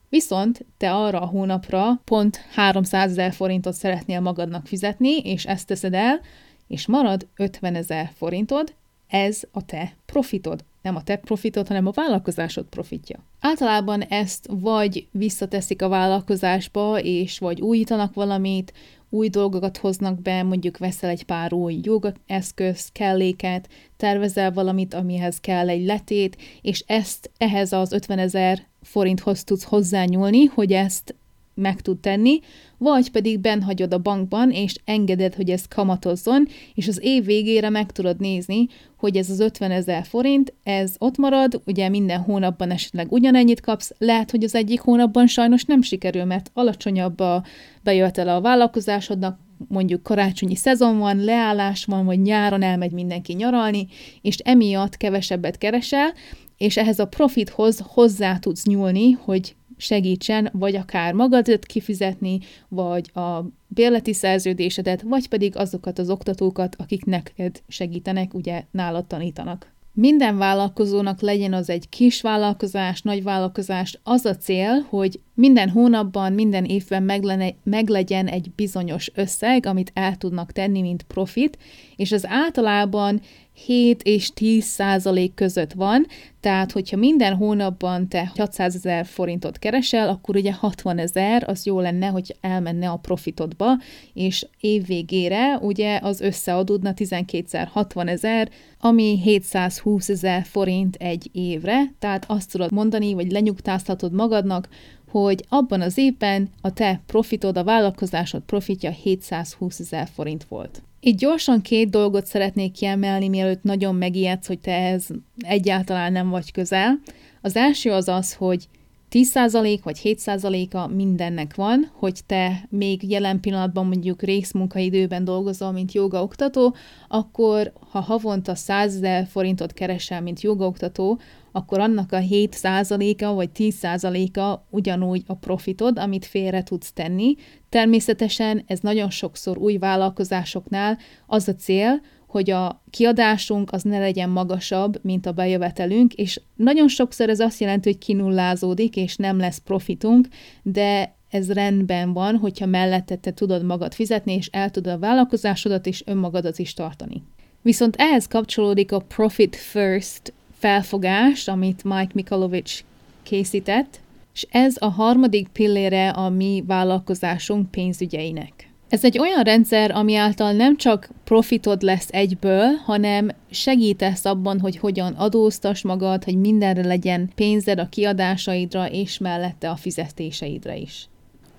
[0.08, 5.94] Viszont te arra a hónapra pont 300 ezer forintot szeretnél magadnak fizetni, és ezt teszed
[5.94, 6.20] el,
[6.66, 8.74] és marad 50 ezer forintod,
[9.08, 10.64] ez a te profitod.
[10.82, 13.18] Nem a te profitod, hanem a vállalkozásod profitja.
[13.40, 18.72] Általában ezt vagy visszateszik a vállalkozásba, és vagy újítanak valamit,
[19.10, 21.80] új dolgokat hoznak be, mondjuk veszel egy pár új
[22.26, 29.44] eszköz, kelléket, tervezel valamit, amihez kell egy letét, és ezt ehhez az 50 ezer forinthoz
[29.44, 31.14] tudsz hozzányúlni, hogy ezt
[31.60, 32.40] meg tud tenni,
[32.78, 37.92] vagy pedig benhagyod a bankban, és engeded, hogy ez kamatozzon, és az év végére meg
[37.92, 43.12] tudod nézni, hogy ez az 50 ezer forint, ez ott marad, ugye minden hónapban esetleg
[43.12, 47.44] ugyanennyit kapsz, lehet, hogy az egyik hónapban sajnos nem sikerül, mert alacsonyabb a
[47.82, 53.86] bejövetele a vállalkozásodnak, mondjuk karácsonyi szezon van, leállás van, vagy nyáron elmegy mindenki nyaralni,
[54.22, 56.12] és emiatt kevesebbet keresel,
[56.56, 62.38] és ehhez a profithoz hozzá tudsz nyúlni, hogy segítsen, vagy akár magadat kifizetni,
[62.68, 69.72] vagy a bérleti szerződésedet, vagy pedig azokat az oktatókat, akik neked segítenek, ugye nálad tanítanak.
[69.92, 76.32] Minden vállalkozónak legyen az egy kis vállalkozás, nagy vállalkozás, az a cél, hogy minden hónapban,
[76.32, 81.58] minden évben meglene, meglegyen egy bizonyos összeg, amit el tudnak tenni, mint profit,
[81.96, 83.20] és az általában
[83.66, 86.06] 7 és 10 százalék között van,
[86.40, 91.80] tehát hogyha minden hónapban te 600 ezer forintot keresel, akkor ugye 60 ezer, az jó
[91.80, 93.78] lenne, hogy elmenne a profitodba,
[94.14, 101.94] és év végére ugye az összeadódna 12 60 ezer, ami 720 ezer forint egy évre,
[101.98, 104.68] tehát azt tudod mondani, vagy lenyugtáztatod magadnak,
[105.10, 110.82] hogy abban az évben a te profitod, a vállalkozásod profitja 720 ezer forint volt.
[111.00, 115.06] Itt gyorsan két dolgot szeretnék kiemelni, mielőtt nagyon megijedsz, hogy te ez
[115.38, 117.00] egyáltalán nem vagy közel.
[117.40, 118.68] Az első az az, hogy
[119.10, 126.74] 10% vagy 7%-a mindennek van, hogy te még jelen pillanatban mondjuk részmunkaidőben dolgozol, mint jogaoktató,
[127.08, 131.20] akkor ha havonta 100 ezer forintot keresel, mint jogaoktató,
[131.52, 137.34] akkor annak a 7%-a vagy 10%-a ugyanúgy a profitod, amit félre tudsz tenni.
[137.68, 144.30] Természetesen ez nagyon sokszor új vállalkozásoknál az a cél, hogy a kiadásunk az ne legyen
[144.30, 149.58] magasabb, mint a bejövetelünk, és nagyon sokszor ez azt jelenti, hogy kinullázódik, és nem lesz
[149.58, 150.28] profitunk,
[150.62, 155.86] de ez rendben van, hogyha mellette te tudod magad fizetni, és el tudod a vállalkozásodat
[155.86, 157.22] és önmagadat is tartani.
[157.62, 162.84] Viszont ehhez kapcsolódik a Profit First felfogás, amit Mike Mikalovics
[163.22, 164.00] készített,
[164.34, 168.70] és ez a harmadik pillére a mi vállalkozásunk pénzügyeinek.
[168.88, 174.76] Ez egy olyan rendszer, ami által nem csak profitod lesz egyből, hanem segítesz abban, hogy
[174.76, 181.08] hogyan adóztas magad, hogy mindenre legyen pénzed a kiadásaidra, és mellette a fizetéseidre is.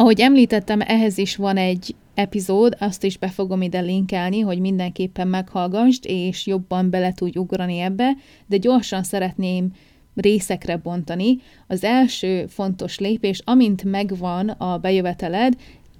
[0.01, 5.27] Ahogy említettem, ehhez is van egy epizód, azt is be fogom ide linkelni, hogy mindenképpen
[5.27, 8.11] meghallgassd, és jobban bele tudj ugrani ebbe,
[8.47, 9.71] de gyorsan szeretném
[10.15, 11.37] részekre bontani.
[11.67, 15.53] Az első fontos lépés, amint megvan a bejöveteled,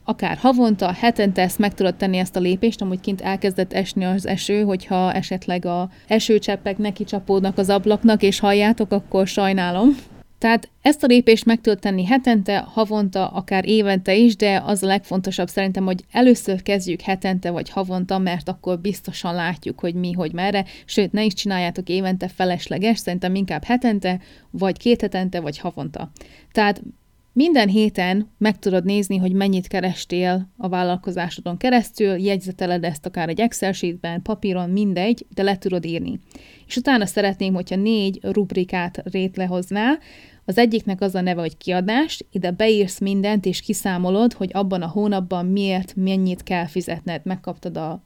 [0.03, 4.27] akár havonta, hetente ezt meg tudod tenni ezt a lépést, amúgy kint elkezdett esni az
[4.27, 9.95] eső, hogyha esetleg a esőcseppek neki csapódnak az ablaknak, és halljátok, akkor sajnálom.
[10.41, 14.87] Tehát ezt a lépést meg tudod tenni hetente, havonta, akár évente is, de az a
[14.87, 20.33] legfontosabb szerintem, hogy először kezdjük hetente vagy havonta, mert akkor biztosan látjuk, hogy mi, hogy
[20.33, 24.19] merre, sőt, ne is csináljátok évente felesleges, szerintem inkább hetente,
[24.51, 26.11] vagy két hetente, vagy havonta.
[26.51, 26.81] Tehát
[27.33, 33.39] minden héten meg tudod nézni, hogy mennyit kerestél a vállalkozásodon keresztül, jegyzeteled ezt akár egy
[33.39, 36.19] Excel sheetben, papíron, mindegy, de le tudod írni.
[36.67, 39.99] És utána szeretném, hogyha négy rubrikát rétlehoznál,
[40.45, 44.87] az egyiknek az a neve, hogy kiadás, ide beírsz mindent, és kiszámolod, hogy abban a
[44.87, 47.21] hónapban miért, mennyit kell fizetned.
[47.23, 48.03] Megkaptad a,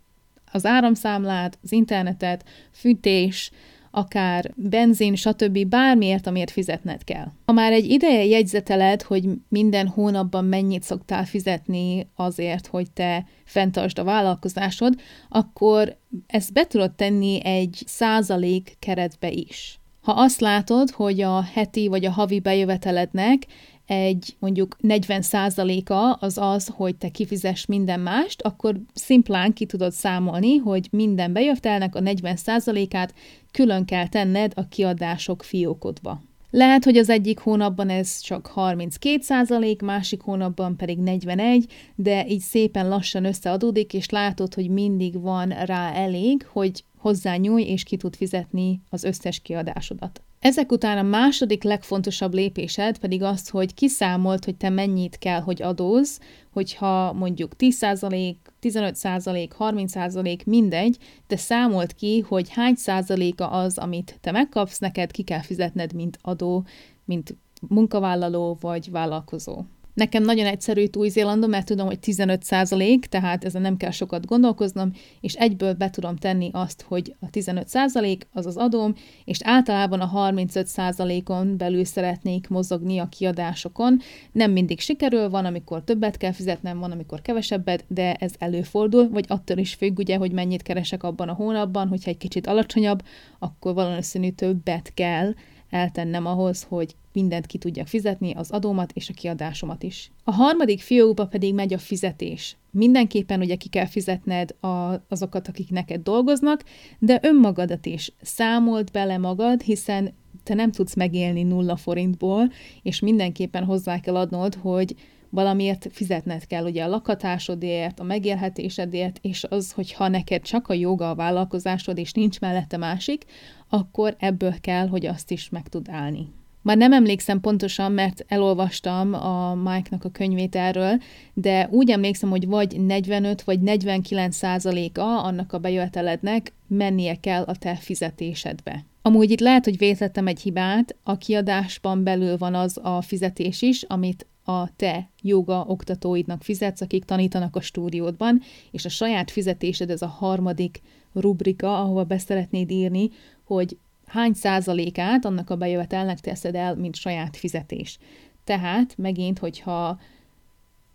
[0.51, 3.51] az áramszámlát, az internetet, fűtés,
[3.91, 5.65] akár benzin, stb.
[5.67, 7.31] bármiért, amiért fizetned kell.
[7.45, 13.99] Ha már egy ideje jegyzeteled, hogy minden hónapban mennyit szoktál fizetni azért, hogy te fenntartsd
[13.99, 19.79] a vállalkozásod, akkor ezt be tudod tenni egy százalék keretbe is.
[20.05, 23.45] Ha azt látod, hogy a heti vagy a havi bejövetelednek
[23.85, 30.57] egy mondjuk 40%-a az az, hogy te kifizess minden mást, akkor szimplán ki tudod számolni,
[30.57, 33.13] hogy minden bejövetelnek a 40%-át
[33.51, 36.21] külön kell tenned a kiadások fiókodba.
[36.49, 41.65] Lehet, hogy az egyik hónapban ez csak 32 százalék, másik hónapban pedig 41,
[41.95, 47.83] de így szépen lassan összeadódik, és látod, hogy mindig van rá elég, hogy hozzányúj és
[47.83, 50.21] ki tud fizetni az összes kiadásodat.
[50.39, 55.61] Ezek után a második legfontosabb lépésed pedig az, hogy kiszámolt, hogy te mennyit kell, hogy
[55.61, 56.19] adóz,
[56.51, 64.31] hogyha mondjuk 10%, 15%, 30%, mindegy, de számolt ki, hogy hány százaléka az, amit te
[64.31, 66.65] megkapsz, neked ki kell fizetned, mint adó,
[67.05, 67.35] mint
[67.67, 69.63] munkavállaló vagy vállalkozó.
[69.95, 74.25] Nekem nagyon egyszerű itt Új-Zélandon, mert tudom, hogy 15 százalék, tehát ezen nem kell sokat
[74.25, 78.93] gondolkoznom, és egyből be tudom tenni azt, hogy a 15 százalék az az adóm,
[79.25, 83.99] és általában a 35 százalékon belül szeretnék mozogni a kiadásokon.
[84.31, 89.25] Nem mindig sikerül, van, amikor többet kell fizetnem, van, amikor kevesebbet, de ez előfordul, vagy
[89.27, 93.03] attól is függ, ugye, hogy mennyit keresek abban a hónapban, hogyha egy kicsit alacsonyabb,
[93.39, 95.33] akkor valószínű többet kell
[95.75, 100.11] eltennem ahhoz, hogy mindent ki tudjak fizetni, az adómat és a kiadásomat is.
[100.23, 102.57] A harmadik fiókba pedig megy a fizetés.
[102.71, 106.63] Mindenképpen ugye ki kell fizetned a, azokat, akik neked dolgoznak,
[106.99, 113.63] de önmagadat is számolt bele magad, hiszen te nem tudsz megélni nulla forintból, és mindenképpen
[113.63, 114.95] hozzá kell adnod, hogy
[115.35, 121.09] valamiért fizetned kell ugye a lakatásodért, a megélhetésedért, és az, hogyha neked csak a joga
[121.09, 123.25] a vállalkozásod, és nincs mellette másik,
[123.69, 126.27] akkor ebből kell, hogy azt is meg tud állni.
[126.61, 130.97] Már nem emlékszem pontosan, mert elolvastam a Mike-nak a könyvét erről,
[131.33, 137.55] de úgy emlékszem, hogy vagy 45 vagy 49 százaléka annak a bejövetelednek mennie kell a
[137.55, 138.85] te fizetésedbe.
[139.01, 143.83] Amúgy itt lehet, hogy vétettem egy hibát, a kiadásban belül van az a fizetés is,
[143.83, 150.01] amit a te joga oktatóidnak fizetsz, akik tanítanak a stúdiódban, és a saját fizetésed ez
[150.01, 150.81] a harmadik
[151.13, 153.09] rubrika, ahova beszeretnéd írni,
[153.43, 157.99] hogy hány százalékát annak a bejövetelnek teszed el, mint saját fizetés.
[158.43, 159.99] Tehát megint, hogyha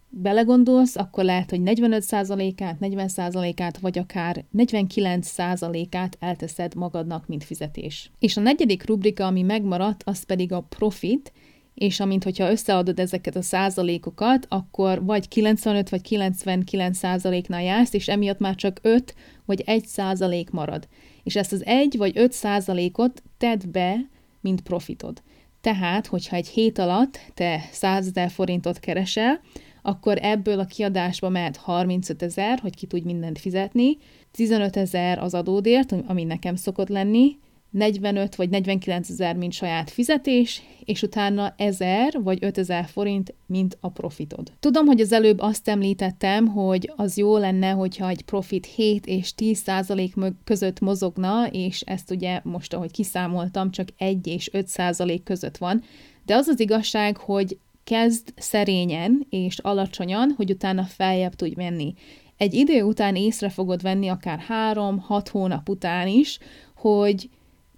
[0.09, 7.45] belegondolsz, akkor lehet, hogy 45 százalékát, 40 százalékát, vagy akár 49 százalékát elteszed magadnak, mint
[7.45, 8.11] fizetés.
[8.19, 11.33] És a negyedik rubrika, ami megmaradt, az pedig a profit,
[11.75, 18.09] és amint hogyha összeadod ezeket a százalékokat, akkor vagy 95 vagy 99 százaléknál jársz, és
[18.09, 20.89] emiatt már csak 5 vagy 1 százalék marad.
[21.23, 24.09] És ezt az 1 vagy 5 százalékot tedd be
[24.41, 25.23] mint profitod.
[25.61, 29.41] Tehát, hogyha egy hét alatt te 100 ezer forintot keresel,
[29.83, 33.97] akkor ebből a kiadásba mehet 35 ezer, hogy ki tudj mindent fizetni,
[34.31, 37.39] 15 ezer az adódért, ami nekem szokott lenni,
[37.71, 43.89] 45 vagy 49 ezer, mint saját fizetés, és utána 1000 vagy 5000 forint, mint a
[43.89, 44.53] profitod.
[44.61, 49.35] Tudom, hogy az előbb azt említettem, hogy az jó lenne, hogyha egy profit 7 és
[49.35, 55.23] 10 százalék között mozogna, és ezt ugye most, ahogy kiszámoltam, csak 1 és 5 százalék
[55.23, 55.83] között van,
[56.25, 61.95] de az az igazság, hogy kezd szerényen és alacsonyan, hogy utána feljebb tudj menni.
[62.37, 64.41] Egy idő után észre fogod venni, akár
[64.73, 66.39] 3-6 hónap után is,
[66.77, 67.29] hogy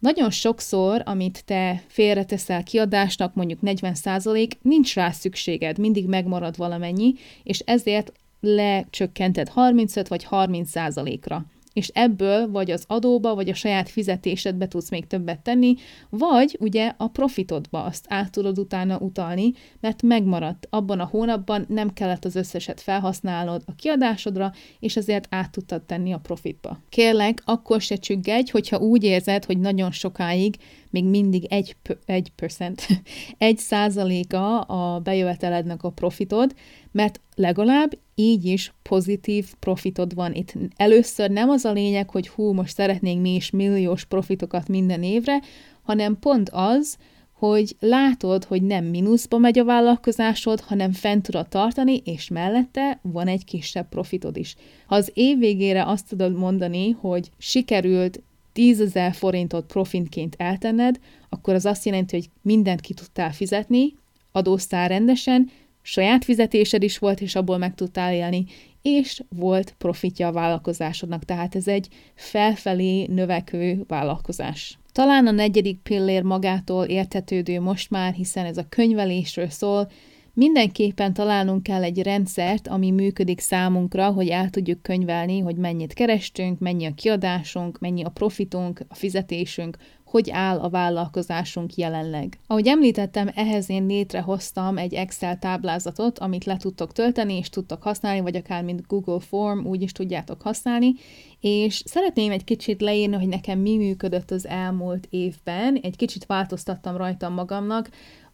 [0.02, 7.58] nagyon sokszor, amit te félreteszel kiadásnak, mondjuk 40%, nincs rá szükséged, mindig megmarad valamennyi, és
[7.58, 14.90] ezért lecsökkented 35 vagy 30%-ra és ebből vagy az adóba, vagy a saját fizetésedbe tudsz
[14.90, 15.74] még többet tenni,
[16.08, 21.92] vagy ugye a profitodba azt át tudod utána utalni, mert megmaradt abban a hónapban, nem
[21.92, 26.78] kellett az összeset felhasználnod a kiadásodra, és ezért át tudtad tenni a profitba.
[26.88, 30.56] Kérlek, akkor se csüggedj, hogyha úgy érzed, hogy nagyon sokáig
[30.92, 32.86] még mindig egy, egy percent,
[33.38, 36.54] egy százaléka a bejövetelednek a profitod,
[36.92, 40.34] mert legalább így is pozitív profitod van.
[40.34, 45.02] Itt először nem az a lényeg, hogy hú, most szeretnénk mi is milliós profitokat minden
[45.02, 45.40] évre,
[45.82, 46.96] hanem pont az,
[47.32, 53.28] hogy látod, hogy nem mínuszba megy a vállalkozásod, hanem fent tudod tartani, és mellette van
[53.28, 54.54] egy kisebb profitod is.
[54.86, 61.54] Ha az év végére azt tudod mondani, hogy sikerült 10 ezer forintot profitként eltenned, akkor
[61.54, 63.94] az azt jelenti, hogy mindent ki tudtál fizetni,
[64.32, 65.50] adóztál rendesen,
[65.82, 68.44] saját fizetésed is volt, és abból meg tudtál élni,
[68.82, 74.78] és volt profitja a vállalkozásodnak, tehát ez egy felfelé növekvő vállalkozás.
[74.92, 79.88] Talán a negyedik pillér magától értetődő most már, hiszen ez a könyvelésről szól,
[80.34, 86.58] Mindenképpen találnunk kell egy rendszert, ami működik számunkra, hogy el tudjuk könyvelni, hogy mennyit kerestünk,
[86.58, 89.76] mennyi a kiadásunk, mennyi a profitunk, a fizetésünk,
[90.12, 92.38] hogy áll a vállalkozásunk jelenleg.
[92.46, 98.20] Ahogy említettem, ehhez én létrehoztam egy Excel táblázatot, amit le tudtok tölteni, és tudtok használni,
[98.20, 100.94] vagy akár mint Google Form, úgy is tudjátok használni,
[101.40, 106.96] és szeretném egy kicsit leírni, hogy nekem mi működött az elmúlt évben, egy kicsit változtattam
[106.96, 107.90] rajtam magamnak,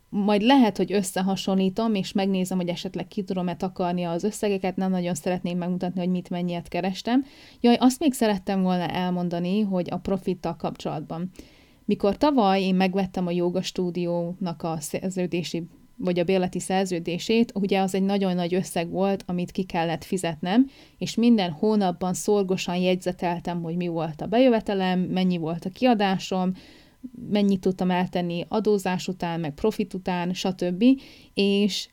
[0.09, 5.15] majd lehet, hogy összehasonlítom, és megnézem, hogy esetleg ki tudom-e takarni az összegeket, nem nagyon
[5.15, 7.25] szeretném megmutatni, hogy mit mennyiet kerestem.
[7.61, 11.31] Jaj, azt még szerettem volna elmondani, hogy a profittal kapcsolatban.
[11.89, 15.63] Mikor tavaly én megvettem a joga stúdiónak a szerződési
[15.97, 20.67] vagy a bérleti szerződését, ugye az egy nagyon nagy összeg volt, amit ki kellett fizetnem,
[20.99, 26.53] és minden hónapban szorgosan jegyzeteltem, hogy mi volt a bejövetelem, mennyi volt a kiadásom,
[27.31, 30.85] mennyit tudtam eltenni adózás után, meg profit után, stb.
[31.35, 31.89] És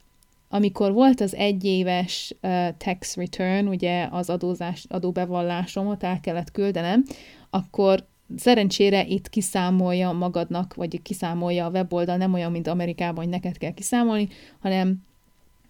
[0.49, 2.35] amikor volt az egyéves
[2.77, 7.03] tax return, ugye az adózás, adóbevallásomat el kellett küldenem,
[7.49, 13.57] akkor szerencsére itt kiszámolja magadnak, vagy kiszámolja a weboldal, nem olyan, mint Amerikában, hogy neked
[13.57, 14.27] kell kiszámolni,
[14.59, 15.03] hanem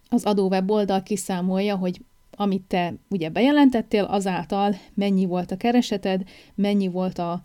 [0.08, 2.00] az adó weboldal kiszámolja, hogy
[2.36, 6.22] amit te ugye bejelentettél, azáltal mennyi volt a kereseted,
[6.54, 7.42] mennyi volt a,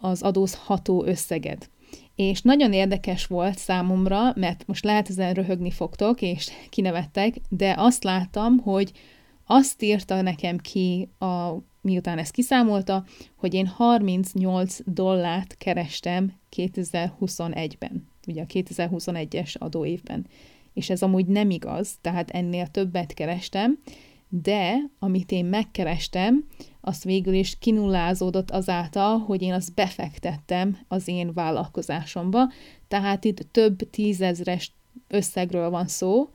[0.00, 1.68] az adózható összeged.
[2.14, 8.04] És nagyon érdekes volt számomra, mert most lehet ezen röhögni fogtok, és kinevettek, de azt
[8.04, 8.92] láttam, hogy
[9.46, 13.04] azt írta nekem ki, a, miután ezt kiszámolta,
[13.36, 20.26] hogy én 38 dollárt kerestem 2021-ben, ugye a 2021-es adóévben.
[20.72, 23.78] És ez amúgy nem igaz, tehát ennél többet kerestem,
[24.28, 26.44] de amit én megkerestem,
[26.80, 32.52] az végül is kinullázódott azáltal, hogy én azt befektettem az én vállalkozásomba,
[32.88, 34.72] tehát itt több tízezres
[35.08, 36.30] összegről van szó,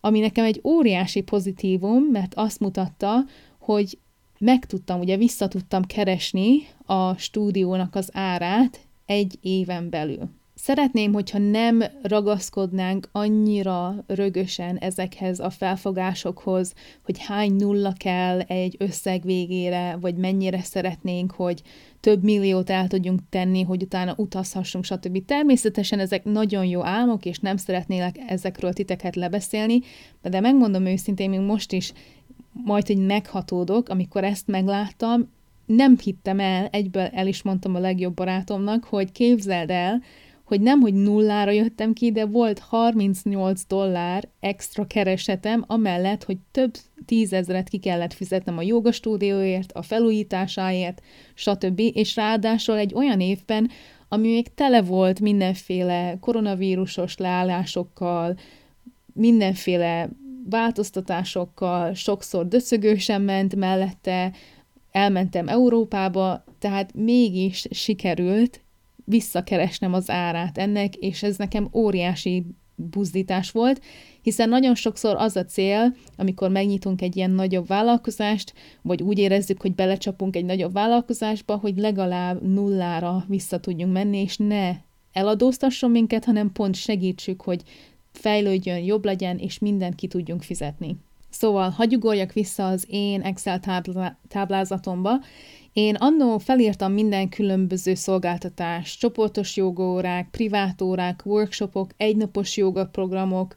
[0.00, 3.24] ami nekem egy óriási pozitívum, mert azt mutatta,
[3.58, 3.98] hogy
[4.44, 10.28] meg tudtam, ugye vissza tudtam keresni a stúdiónak az árát egy éven belül.
[10.54, 19.22] Szeretném, hogyha nem ragaszkodnánk annyira rögösen ezekhez a felfogásokhoz, hogy hány nulla kell egy összeg
[19.22, 21.62] végére, vagy mennyire szeretnénk, hogy
[22.00, 25.24] több milliót el tudjunk tenni, hogy utána utazhassunk, stb.
[25.24, 29.80] Természetesen ezek nagyon jó álmok, és nem szeretnélek ezekről titeket lebeszélni,
[30.22, 31.92] de megmondom őszintén, még most is
[32.64, 35.32] majd, hogy meghatódok, amikor ezt megláttam,
[35.66, 40.02] nem hittem el, egyből el is mondtam a legjobb barátomnak, hogy képzeld el,
[40.44, 46.74] hogy nem, hogy nullára jöttem ki, de volt 38 dollár extra keresetem, amellett, hogy több
[47.04, 51.02] tízezret ki kellett fizetnem a joga stúdióért, a felújításáért,
[51.34, 51.80] stb.
[51.94, 53.70] És ráadásul egy olyan évben,
[54.08, 58.38] ami még tele volt mindenféle koronavírusos leállásokkal,
[59.12, 60.08] mindenféle
[60.50, 64.32] változtatásokkal, sokszor döcögősen ment mellette,
[64.90, 68.60] elmentem Európába, tehát mégis sikerült
[69.04, 73.80] visszakeresnem az árát ennek, és ez nekem óriási buzdítás volt,
[74.22, 79.60] hiszen nagyon sokszor az a cél, amikor megnyitunk egy ilyen nagyobb vállalkozást, vagy úgy érezzük,
[79.60, 84.76] hogy belecsapunk egy nagyobb vállalkozásba, hogy legalább nullára vissza tudjunk menni, és ne
[85.12, 87.62] eladóztasson minket, hanem pont segítsük, hogy
[88.18, 90.96] fejlődjön, jobb legyen, és mindent ki tudjunk fizetni.
[91.30, 95.20] Szóval hagyugoljak vissza az én Excel táblá- táblázatomba.
[95.72, 103.54] Én annó felírtam minden különböző szolgáltatás, csoportos jogórák, privátórák, workshopok, egynapos jogaprogramok,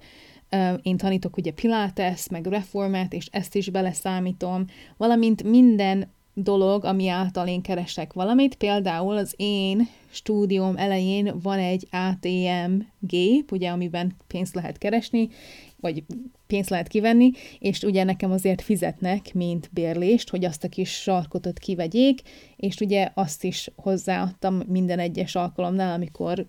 [0.82, 4.66] én tanítok ugye Pilates, meg Reformet, és ezt is beleszámítom,
[4.98, 8.56] valamint minden dolog, ami által én keresek valamit.
[8.56, 15.30] Például az én stúdióm elején van egy ATM gép, ugye, amiben pénzt lehet keresni,
[15.80, 16.04] vagy
[16.48, 21.60] pénzt lehet kivenni, és ugye nekem azért fizetnek, mint bérlést, hogy azt a kis sarkotot
[21.60, 22.22] kivegyék,
[22.56, 26.46] és ugye azt is hozzáadtam minden egyes alkalomnál, amikor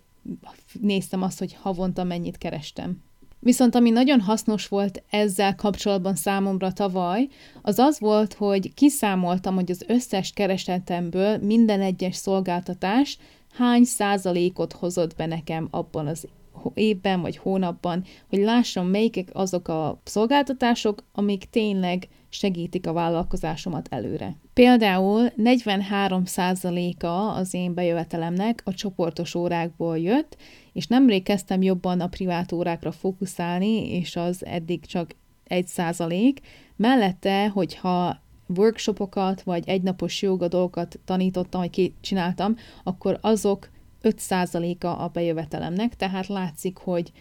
[0.81, 3.03] néztem azt, hogy havonta mennyit kerestem.
[3.41, 7.29] Viszont ami nagyon hasznos volt ezzel kapcsolatban számomra tavaly,
[7.63, 13.19] az az volt, hogy kiszámoltam, hogy az összes keresetemből minden egyes szolgáltatás
[13.53, 16.27] hány százalékot hozott be nekem abban az
[16.75, 24.37] évben vagy hónapban, hogy lássam, melyikek azok a szolgáltatások, amik tényleg segítik a vállalkozásomat előre.
[24.53, 30.37] Például 43%-a az én bejövetelemnek a csoportos órákból jött,
[30.73, 35.15] és nemrég kezdtem jobban a privát órákra fókuszálni, és az eddig csak
[35.49, 36.37] 1%.
[36.77, 38.21] Mellette, hogyha
[38.57, 43.71] workshopokat vagy egynapos joga dolgokat tanítottam, vagy csináltam, akkor azok
[44.03, 47.13] 5%-a a bejövetelemnek, tehát látszik, hogy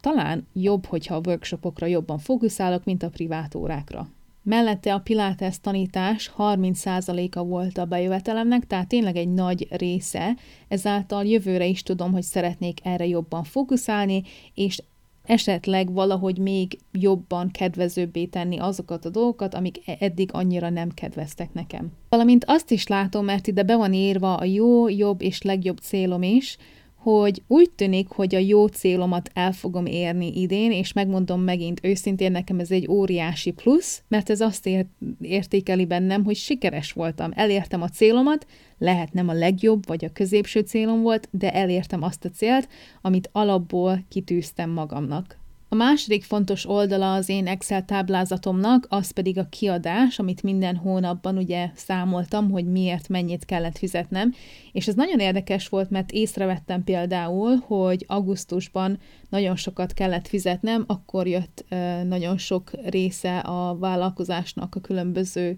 [0.00, 4.08] talán jobb, hogyha a workshopokra jobban fókuszálok, mint a privát órákra.
[4.46, 10.36] Mellette a Pilates tanítás 30%-a volt a bejövetelemnek, tehát tényleg egy nagy része,
[10.68, 14.22] ezáltal jövőre is tudom, hogy szeretnék erre jobban fókuszálni,
[14.54, 14.82] és
[15.22, 21.52] esetleg valahogy még jobban kedvezőbbé tenni azokat a dolgokat, amik e- eddig annyira nem kedveztek
[21.52, 21.92] nekem.
[22.08, 26.22] Valamint azt is látom, mert ide be van írva a jó, jobb és legjobb célom
[26.22, 26.56] is,
[27.04, 32.32] hogy úgy tűnik, hogy a jó célomat el fogom érni idén, és megmondom megint őszintén,
[32.32, 34.88] nekem ez egy óriási plusz, mert ez azt ért,
[35.20, 38.46] értékeli bennem, hogy sikeres voltam, elértem a célomat,
[38.78, 42.68] lehet nem a legjobb, vagy a középső célom volt, de elértem azt a célt,
[43.02, 45.38] amit alapból kitűztem magamnak.
[45.74, 51.36] A második fontos oldala az én Excel táblázatomnak, az pedig a kiadás, amit minden hónapban
[51.36, 54.34] ugye számoltam, hogy miért mennyit kellett fizetnem,
[54.72, 58.98] és ez nagyon érdekes volt, mert észrevettem például, hogy augusztusban
[59.28, 61.64] nagyon sokat kellett fizetnem, akkor jött
[62.08, 65.56] nagyon sok része a vállalkozásnak a különböző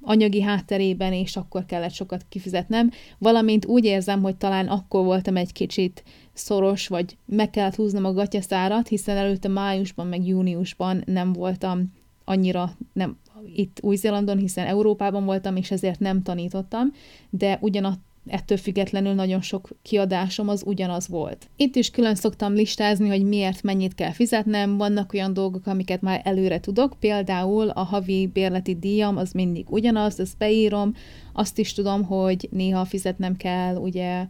[0.00, 5.52] anyagi hátterében, és akkor kellett sokat kifizetnem, valamint úgy érzem, hogy talán akkor voltam egy
[5.52, 6.02] kicsit
[6.38, 11.92] szoros, vagy meg kellett húznom a gatyaszárat, hiszen előtte májusban, meg júniusban nem voltam
[12.24, 13.18] annyira nem
[13.54, 16.92] itt Új-Zélandon, hiszen Európában voltam, és ezért nem tanítottam,
[17.30, 21.48] de ugyanat ettől függetlenül nagyon sok kiadásom az ugyanaz volt.
[21.56, 26.20] Itt is külön szoktam listázni, hogy miért mennyit kell fizetnem, vannak olyan dolgok, amiket már
[26.24, 30.94] előre tudok, például a havi bérleti díjam az mindig ugyanaz, ezt beírom,
[31.32, 34.26] azt is tudom, hogy néha fizetnem kell, ugye,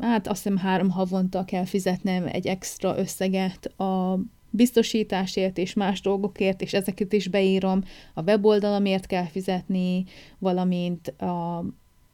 [0.00, 4.18] hát azt hiszem három havonta kell fizetnem egy extra összeget a
[4.50, 7.82] biztosításért és más dolgokért, és ezeket is beírom,
[8.14, 10.04] a weboldalamért kell fizetni,
[10.38, 11.64] valamint a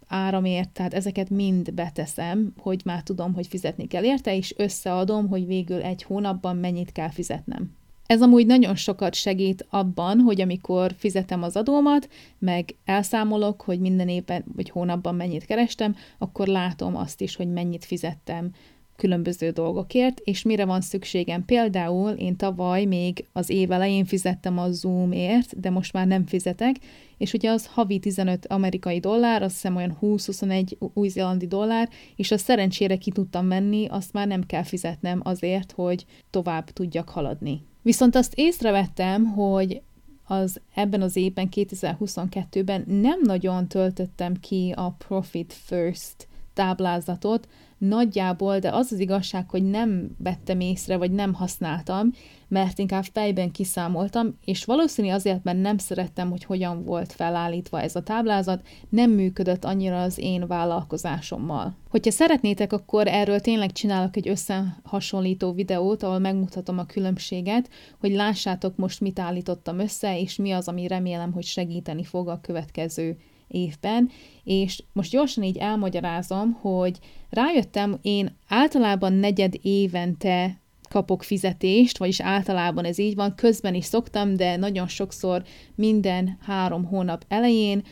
[0.07, 5.47] áramért, tehát ezeket mind beteszem, hogy már tudom, hogy fizetni kell érte, és összeadom, hogy
[5.47, 7.77] végül egy hónapban mennyit kell fizetnem.
[8.07, 14.09] Ez amúgy nagyon sokat segít abban, hogy amikor fizetem az adómat, meg elszámolok, hogy minden
[14.09, 18.51] évben vagy hónapban mennyit kerestem, akkor látom azt is, hogy mennyit fizettem
[18.97, 21.45] különböző dolgokért, és mire van szükségem.
[21.45, 26.77] Például én tavaly még az év elején fizettem a Zoomért, de most már nem fizetek,
[27.19, 32.45] és ugye az havi 15 amerikai dollár, azt hiszem olyan 20-21 új-zélandi dollár, és azt
[32.45, 37.63] szerencsére ki tudtam menni, azt már nem kell fizetnem azért, hogy tovább tudjak haladni.
[37.83, 39.83] Viszont azt észrevettem, hogy
[40.25, 47.49] az ebben az évben, 2022-ben nem nagyon töltöttem ki a Profit First táblázatot
[47.89, 52.11] nagyjából, de az az igazság, hogy nem vettem észre, vagy nem használtam,
[52.49, 57.97] mert inkább fejben kiszámoltam, és valószínű azért, mert nem szerettem, hogy hogyan volt felállítva ez
[57.97, 61.77] a táblázat, nem működött annyira az én vállalkozásommal.
[61.89, 67.69] Hogyha szeretnétek, akkor erről tényleg csinálok egy összehasonlító videót, ahol megmutatom a különbséget,
[68.01, 72.41] hogy lássátok most mit állítottam össze, és mi az, ami remélem, hogy segíteni fog a
[72.43, 73.17] következő
[73.53, 74.11] évben,
[74.45, 76.99] és most gyorsan így elmagyarázom, hogy
[77.31, 84.37] rájöttem, én általában negyed évente kapok fizetést, vagyis általában ez így van, közben is szoktam,
[84.37, 85.43] de nagyon sokszor
[85.75, 87.83] minden három hónap elején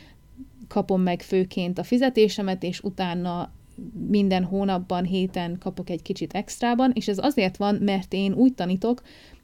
[0.67, 3.51] kapom meg főként a fizetésemet, és utána
[4.07, 9.01] minden hónapban, héten kapok egy kicsit extrában, és ez azért van, mert én úgy tanítok,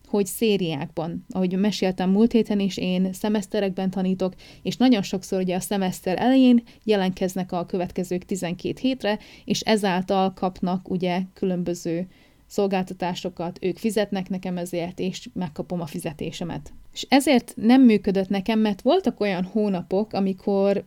[0.08, 5.60] hogy szériákban, ahogy meséltem múlt héten is, én szemeszterekben tanítok, és nagyon sokszor ugye a
[5.60, 12.08] szemeszter elején jelentkeznek a következők 12 hétre, és ezáltal kapnak ugye különböző
[12.48, 16.74] szolgáltatásokat, ők fizetnek nekem ezért, és megkapom a fizetésemet.
[16.94, 20.86] És ezért nem működött nekem, mert voltak olyan hónapok, amikor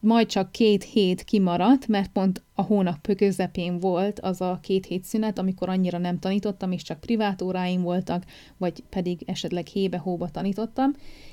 [0.00, 5.04] majd csak két hét kimaradt, mert pont a hónap közepén volt az a két hét
[5.04, 8.24] szünet, amikor annyira nem tanítottam, és csak privát óráim voltak,
[8.56, 10.92] vagy pedig esetleg hébe-hóba tanítottam,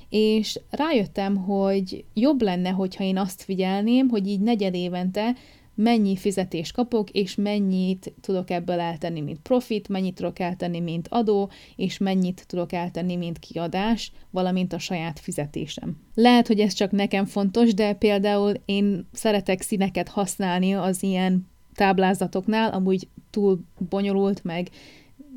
[0.09, 5.35] és rájöttem, hogy jobb lenne, hogyha én azt figyelném, hogy így negyed évente
[5.75, 11.49] mennyi fizetést kapok, és mennyit tudok ebből eltenni, mint profit, mennyit tudok eltenni, mint adó,
[11.75, 15.97] és mennyit tudok eltenni, mint kiadás, valamint a saját fizetésem.
[16.13, 22.71] Lehet, hogy ez csak nekem fontos, de például én szeretek színeket használni az ilyen táblázatoknál,
[22.71, 23.59] amúgy túl
[23.89, 24.69] bonyolult, meg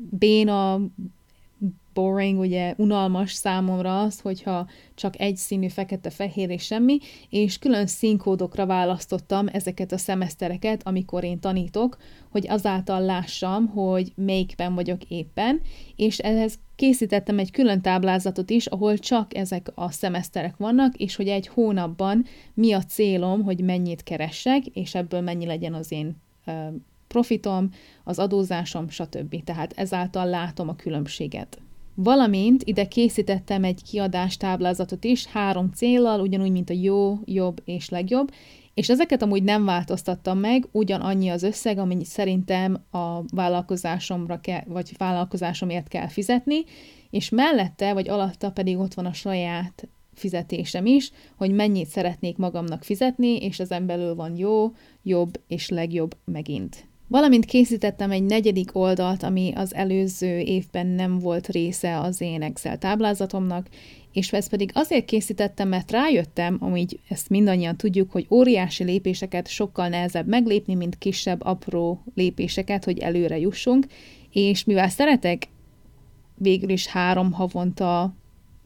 [0.09, 0.81] béna,
[1.99, 6.97] boring, ugye unalmas számomra az, hogyha csak egy színű fekete-fehér és semmi,
[7.29, 11.97] és külön színkódokra választottam ezeket a szemesztereket, amikor én tanítok,
[12.29, 15.61] hogy azáltal lássam, hogy melyikben vagyok éppen,
[15.95, 21.27] és ehhez készítettem egy külön táblázatot is, ahol csak ezek a szemeszterek vannak, és hogy
[21.27, 26.15] egy hónapban mi a célom, hogy mennyit keressek, és ebből mennyi legyen az én
[27.07, 27.69] profitom,
[28.03, 29.43] az adózásom, stb.
[29.43, 31.61] Tehát ezáltal látom a különbséget.
[32.01, 38.31] Valamint ide készítettem egy kiadástáblázatot is, három céllal, ugyanúgy, mint a jó, jobb és legjobb,
[38.73, 44.91] és ezeket amúgy nem változtattam meg, ugyanannyi az összeg, amit szerintem a vállalkozásomra kell, vagy
[44.97, 46.63] vállalkozásomért kell fizetni,
[47.09, 52.83] és mellette vagy alatta pedig ott van a saját fizetésem is, hogy mennyit szeretnék magamnak
[52.83, 54.71] fizetni, és ezen belül van jó,
[55.03, 56.88] jobb és legjobb megint.
[57.09, 62.77] Valamint készítettem egy negyedik oldalt, ami az előző évben nem volt része az én Excel
[62.77, 63.67] táblázatomnak,
[64.13, 69.87] és ezt pedig azért készítettem, mert rájöttem, amíg ezt mindannyian tudjuk, hogy óriási lépéseket sokkal
[69.87, 73.85] nehezebb meglépni, mint kisebb, apró lépéseket, hogy előre jussunk,
[74.31, 75.47] és mivel szeretek
[76.35, 78.13] végül is három havonta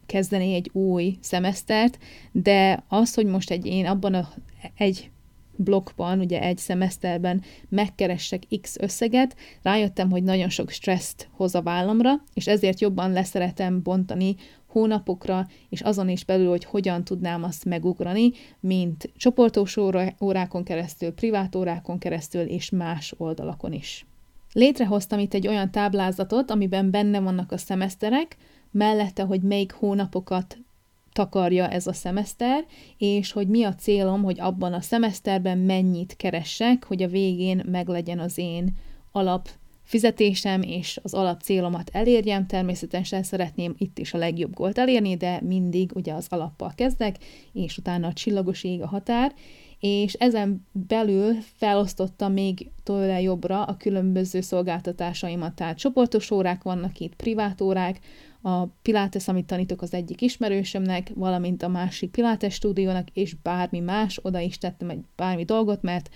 [0.05, 1.97] kezdeni egy új szemesztert,
[2.31, 4.29] de az, hogy most egy én abban a
[4.77, 5.11] egy
[5.55, 12.23] blokkban, ugye egy szemeszterben megkeressek X összeget, rájöttem, hogy nagyon sok stresszt hoz a vállamra,
[12.33, 14.35] és ezért jobban leszeretem bontani
[14.67, 19.77] hónapokra, és azon is belül, hogy hogyan tudnám azt megugrani, mint csoportos
[20.21, 24.05] órákon keresztül, privát órákon keresztül, és más oldalakon is.
[24.53, 28.37] Létrehoztam itt egy olyan táblázatot, amiben benne vannak a szemeszterek,
[28.71, 30.57] mellette, hogy melyik hónapokat
[31.13, 32.65] takarja ez a szemeszter,
[32.97, 38.19] és hogy mi a célom, hogy abban a szemeszterben mennyit keressek, hogy a végén meglegyen
[38.19, 38.75] az én
[39.11, 39.49] alap
[39.83, 42.47] fizetésem és az alap célomat elérjem.
[42.47, 47.15] Természetesen szeretném itt is a legjobb gólt elérni, de mindig ugye az alappal kezdek,
[47.53, 49.33] és utána a csillagos ég a határ,
[49.79, 57.15] és ezen belül felosztottam még tőle jobbra a különböző szolgáltatásaimat, tehát csoportos órák vannak itt,
[57.15, 57.99] privát órák,
[58.45, 64.19] a Pilates, amit tanítok az egyik ismerősömnek, valamint a másik Pilates stúdiónak, és bármi más,
[64.21, 66.09] oda is tettem egy bármi dolgot, mert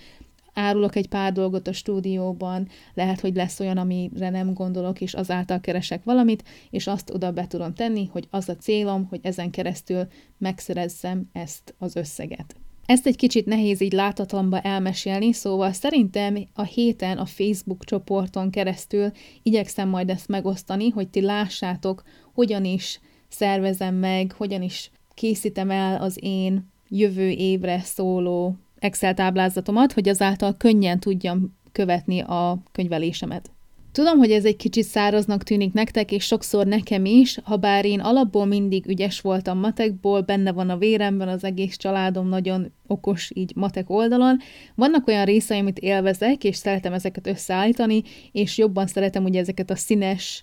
[0.54, 5.60] árulok egy pár dolgot a stúdióban, lehet, hogy lesz olyan, amire nem gondolok, és azáltal
[5.60, 10.06] keresek valamit, és azt oda be tudom tenni, hogy az a célom, hogy ezen keresztül
[10.38, 12.56] megszerezzem ezt az összeget.
[12.88, 19.10] Ezt egy kicsit nehéz így látatlanba elmesélni, szóval szerintem a héten a Facebook csoporton keresztül
[19.42, 22.02] igyekszem majd ezt megosztani, hogy ti lássátok,
[22.34, 29.92] hogyan is szervezem meg, hogyan is készítem el az én jövő évre szóló Excel táblázatomat,
[29.92, 33.50] hogy azáltal könnyen tudjam követni a könyvelésemet.
[33.98, 38.00] Tudom, hogy ez egy kicsit száraznak tűnik nektek, és sokszor nekem is, ha bár én
[38.00, 43.52] alapból mindig ügyes voltam matekból, benne van a véremben, az egész családom nagyon okos így
[43.54, 44.38] matek oldalon.
[44.74, 49.76] Vannak olyan részei, amit élvezek, és szeretem ezeket összeállítani, és jobban szeretem ugye ezeket a
[49.76, 50.42] színes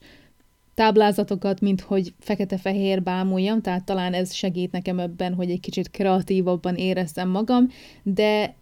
[0.74, 6.76] táblázatokat, mint hogy fekete-fehér bámuljam, tehát talán ez segít nekem ebben, hogy egy kicsit kreatívabban
[6.76, 7.68] érezzem magam,
[8.04, 8.56] de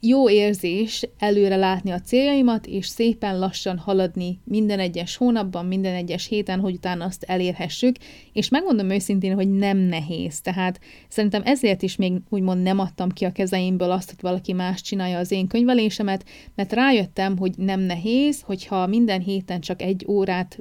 [0.00, 6.26] jó érzés előre látni a céljaimat, és szépen lassan haladni minden egyes hónapban, minden egyes
[6.26, 7.96] héten, hogy utána azt elérhessük,
[8.32, 10.40] és megmondom őszintén, hogy nem nehéz.
[10.40, 14.80] Tehát szerintem ezért is még úgymond nem adtam ki a kezeimből azt, hogy valaki más
[14.80, 16.24] csinálja az én könyvelésemet,
[16.54, 20.58] mert rájöttem, hogy nem nehéz, hogyha minden héten csak egy órát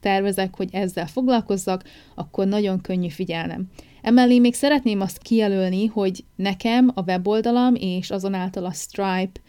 [0.00, 1.84] tervezek, hogy ezzel foglalkozzak,
[2.14, 3.68] akkor nagyon könnyű figyelnem.
[4.02, 9.40] Emellé még szeretném azt kijelölni, hogy nekem a weboldalam és azonáltal a Stripe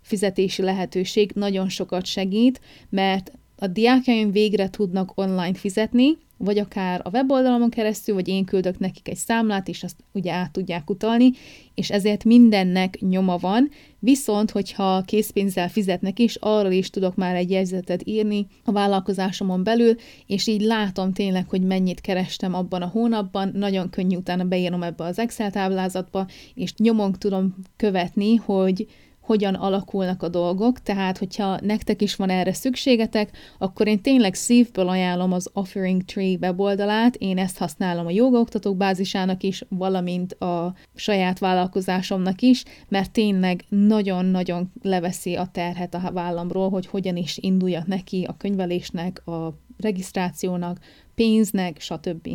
[0.00, 7.10] fizetési lehetőség nagyon sokat segít, mert a diákjaim végre tudnak online fizetni, vagy akár a
[7.10, 11.30] weboldalamon keresztül, vagy én küldök nekik egy számlát, és azt ugye át tudják utalni,
[11.74, 17.50] és ezért mindennek nyoma van, viszont hogyha készpénzzel fizetnek is, arról is tudok már egy
[17.50, 19.94] jegyzetet írni a vállalkozásomon belül,
[20.26, 25.04] és így látom tényleg, hogy mennyit kerestem abban a hónapban, nagyon könnyű utána beírom ebbe
[25.04, 28.86] az Excel táblázatba, és nyomon tudom követni, hogy
[29.30, 34.88] hogyan alakulnak a dolgok, tehát hogyha nektek is van erre szükségetek, akkor én tényleg szívből
[34.88, 41.38] ajánlom az Offering Tree weboldalát, én ezt használom a jogaoktatók bázisának is, valamint a saját
[41.38, 48.24] vállalkozásomnak is, mert tényleg nagyon-nagyon leveszi a terhet a vállamról, hogy hogyan is induljak neki
[48.28, 50.78] a könyvelésnek, a regisztrációnak,
[51.14, 52.28] pénznek, stb.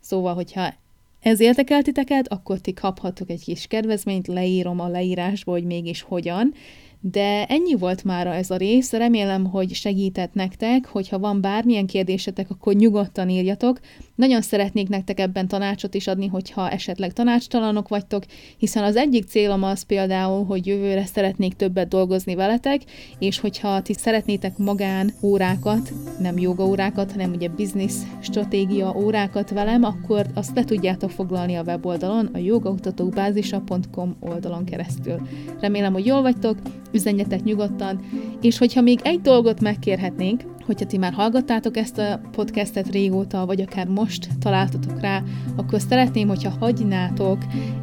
[0.00, 0.74] Szóval, hogyha
[1.22, 6.54] ez érdekel titeket, akkor ti kaphatok egy kis kedvezményt, leírom a leírásba, hogy mégis hogyan,
[7.04, 12.50] de ennyi volt már ez a rész, remélem, hogy segített nektek, hogyha van bármilyen kérdésetek,
[12.50, 13.80] akkor nyugodtan írjatok.
[14.14, 18.24] Nagyon szeretnék nektek ebben tanácsot is adni, hogyha esetleg tanácstalanok vagytok,
[18.56, 22.80] hiszen az egyik célom az például, hogy jövőre szeretnék többet dolgozni veletek,
[23.18, 29.84] és hogyha ti szeretnétek magán órákat, nem joga órákat, hanem ugye business stratégia órákat velem,
[29.84, 35.20] akkor azt le tudjátok foglalni a weboldalon, a jogaoktatókbázisa.com oldalon keresztül.
[35.60, 36.56] Remélem, hogy jól vagytok,
[36.92, 38.00] üzenjetek nyugodtan,
[38.40, 43.60] és hogyha még egy dolgot megkérhetnénk, hogyha ti már hallgattátok ezt a podcastet régóta, vagy
[43.60, 45.22] akár most találtatok rá,
[45.56, 47.38] akkor szeretném, hogyha hagynátok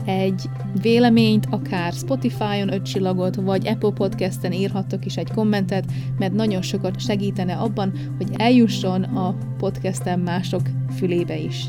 [0.05, 0.41] egy
[0.81, 5.85] véleményt, akár Spotify-on öt csillagot, vagy Apple Podcasten írhattok is egy kommentet,
[6.17, 10.61] mert nagyon sokat segítene abban, hogy eljusson a podcastem mások
[10.97, 11.67] fülébe is.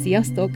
[0.00, 0.50] Sziasztok!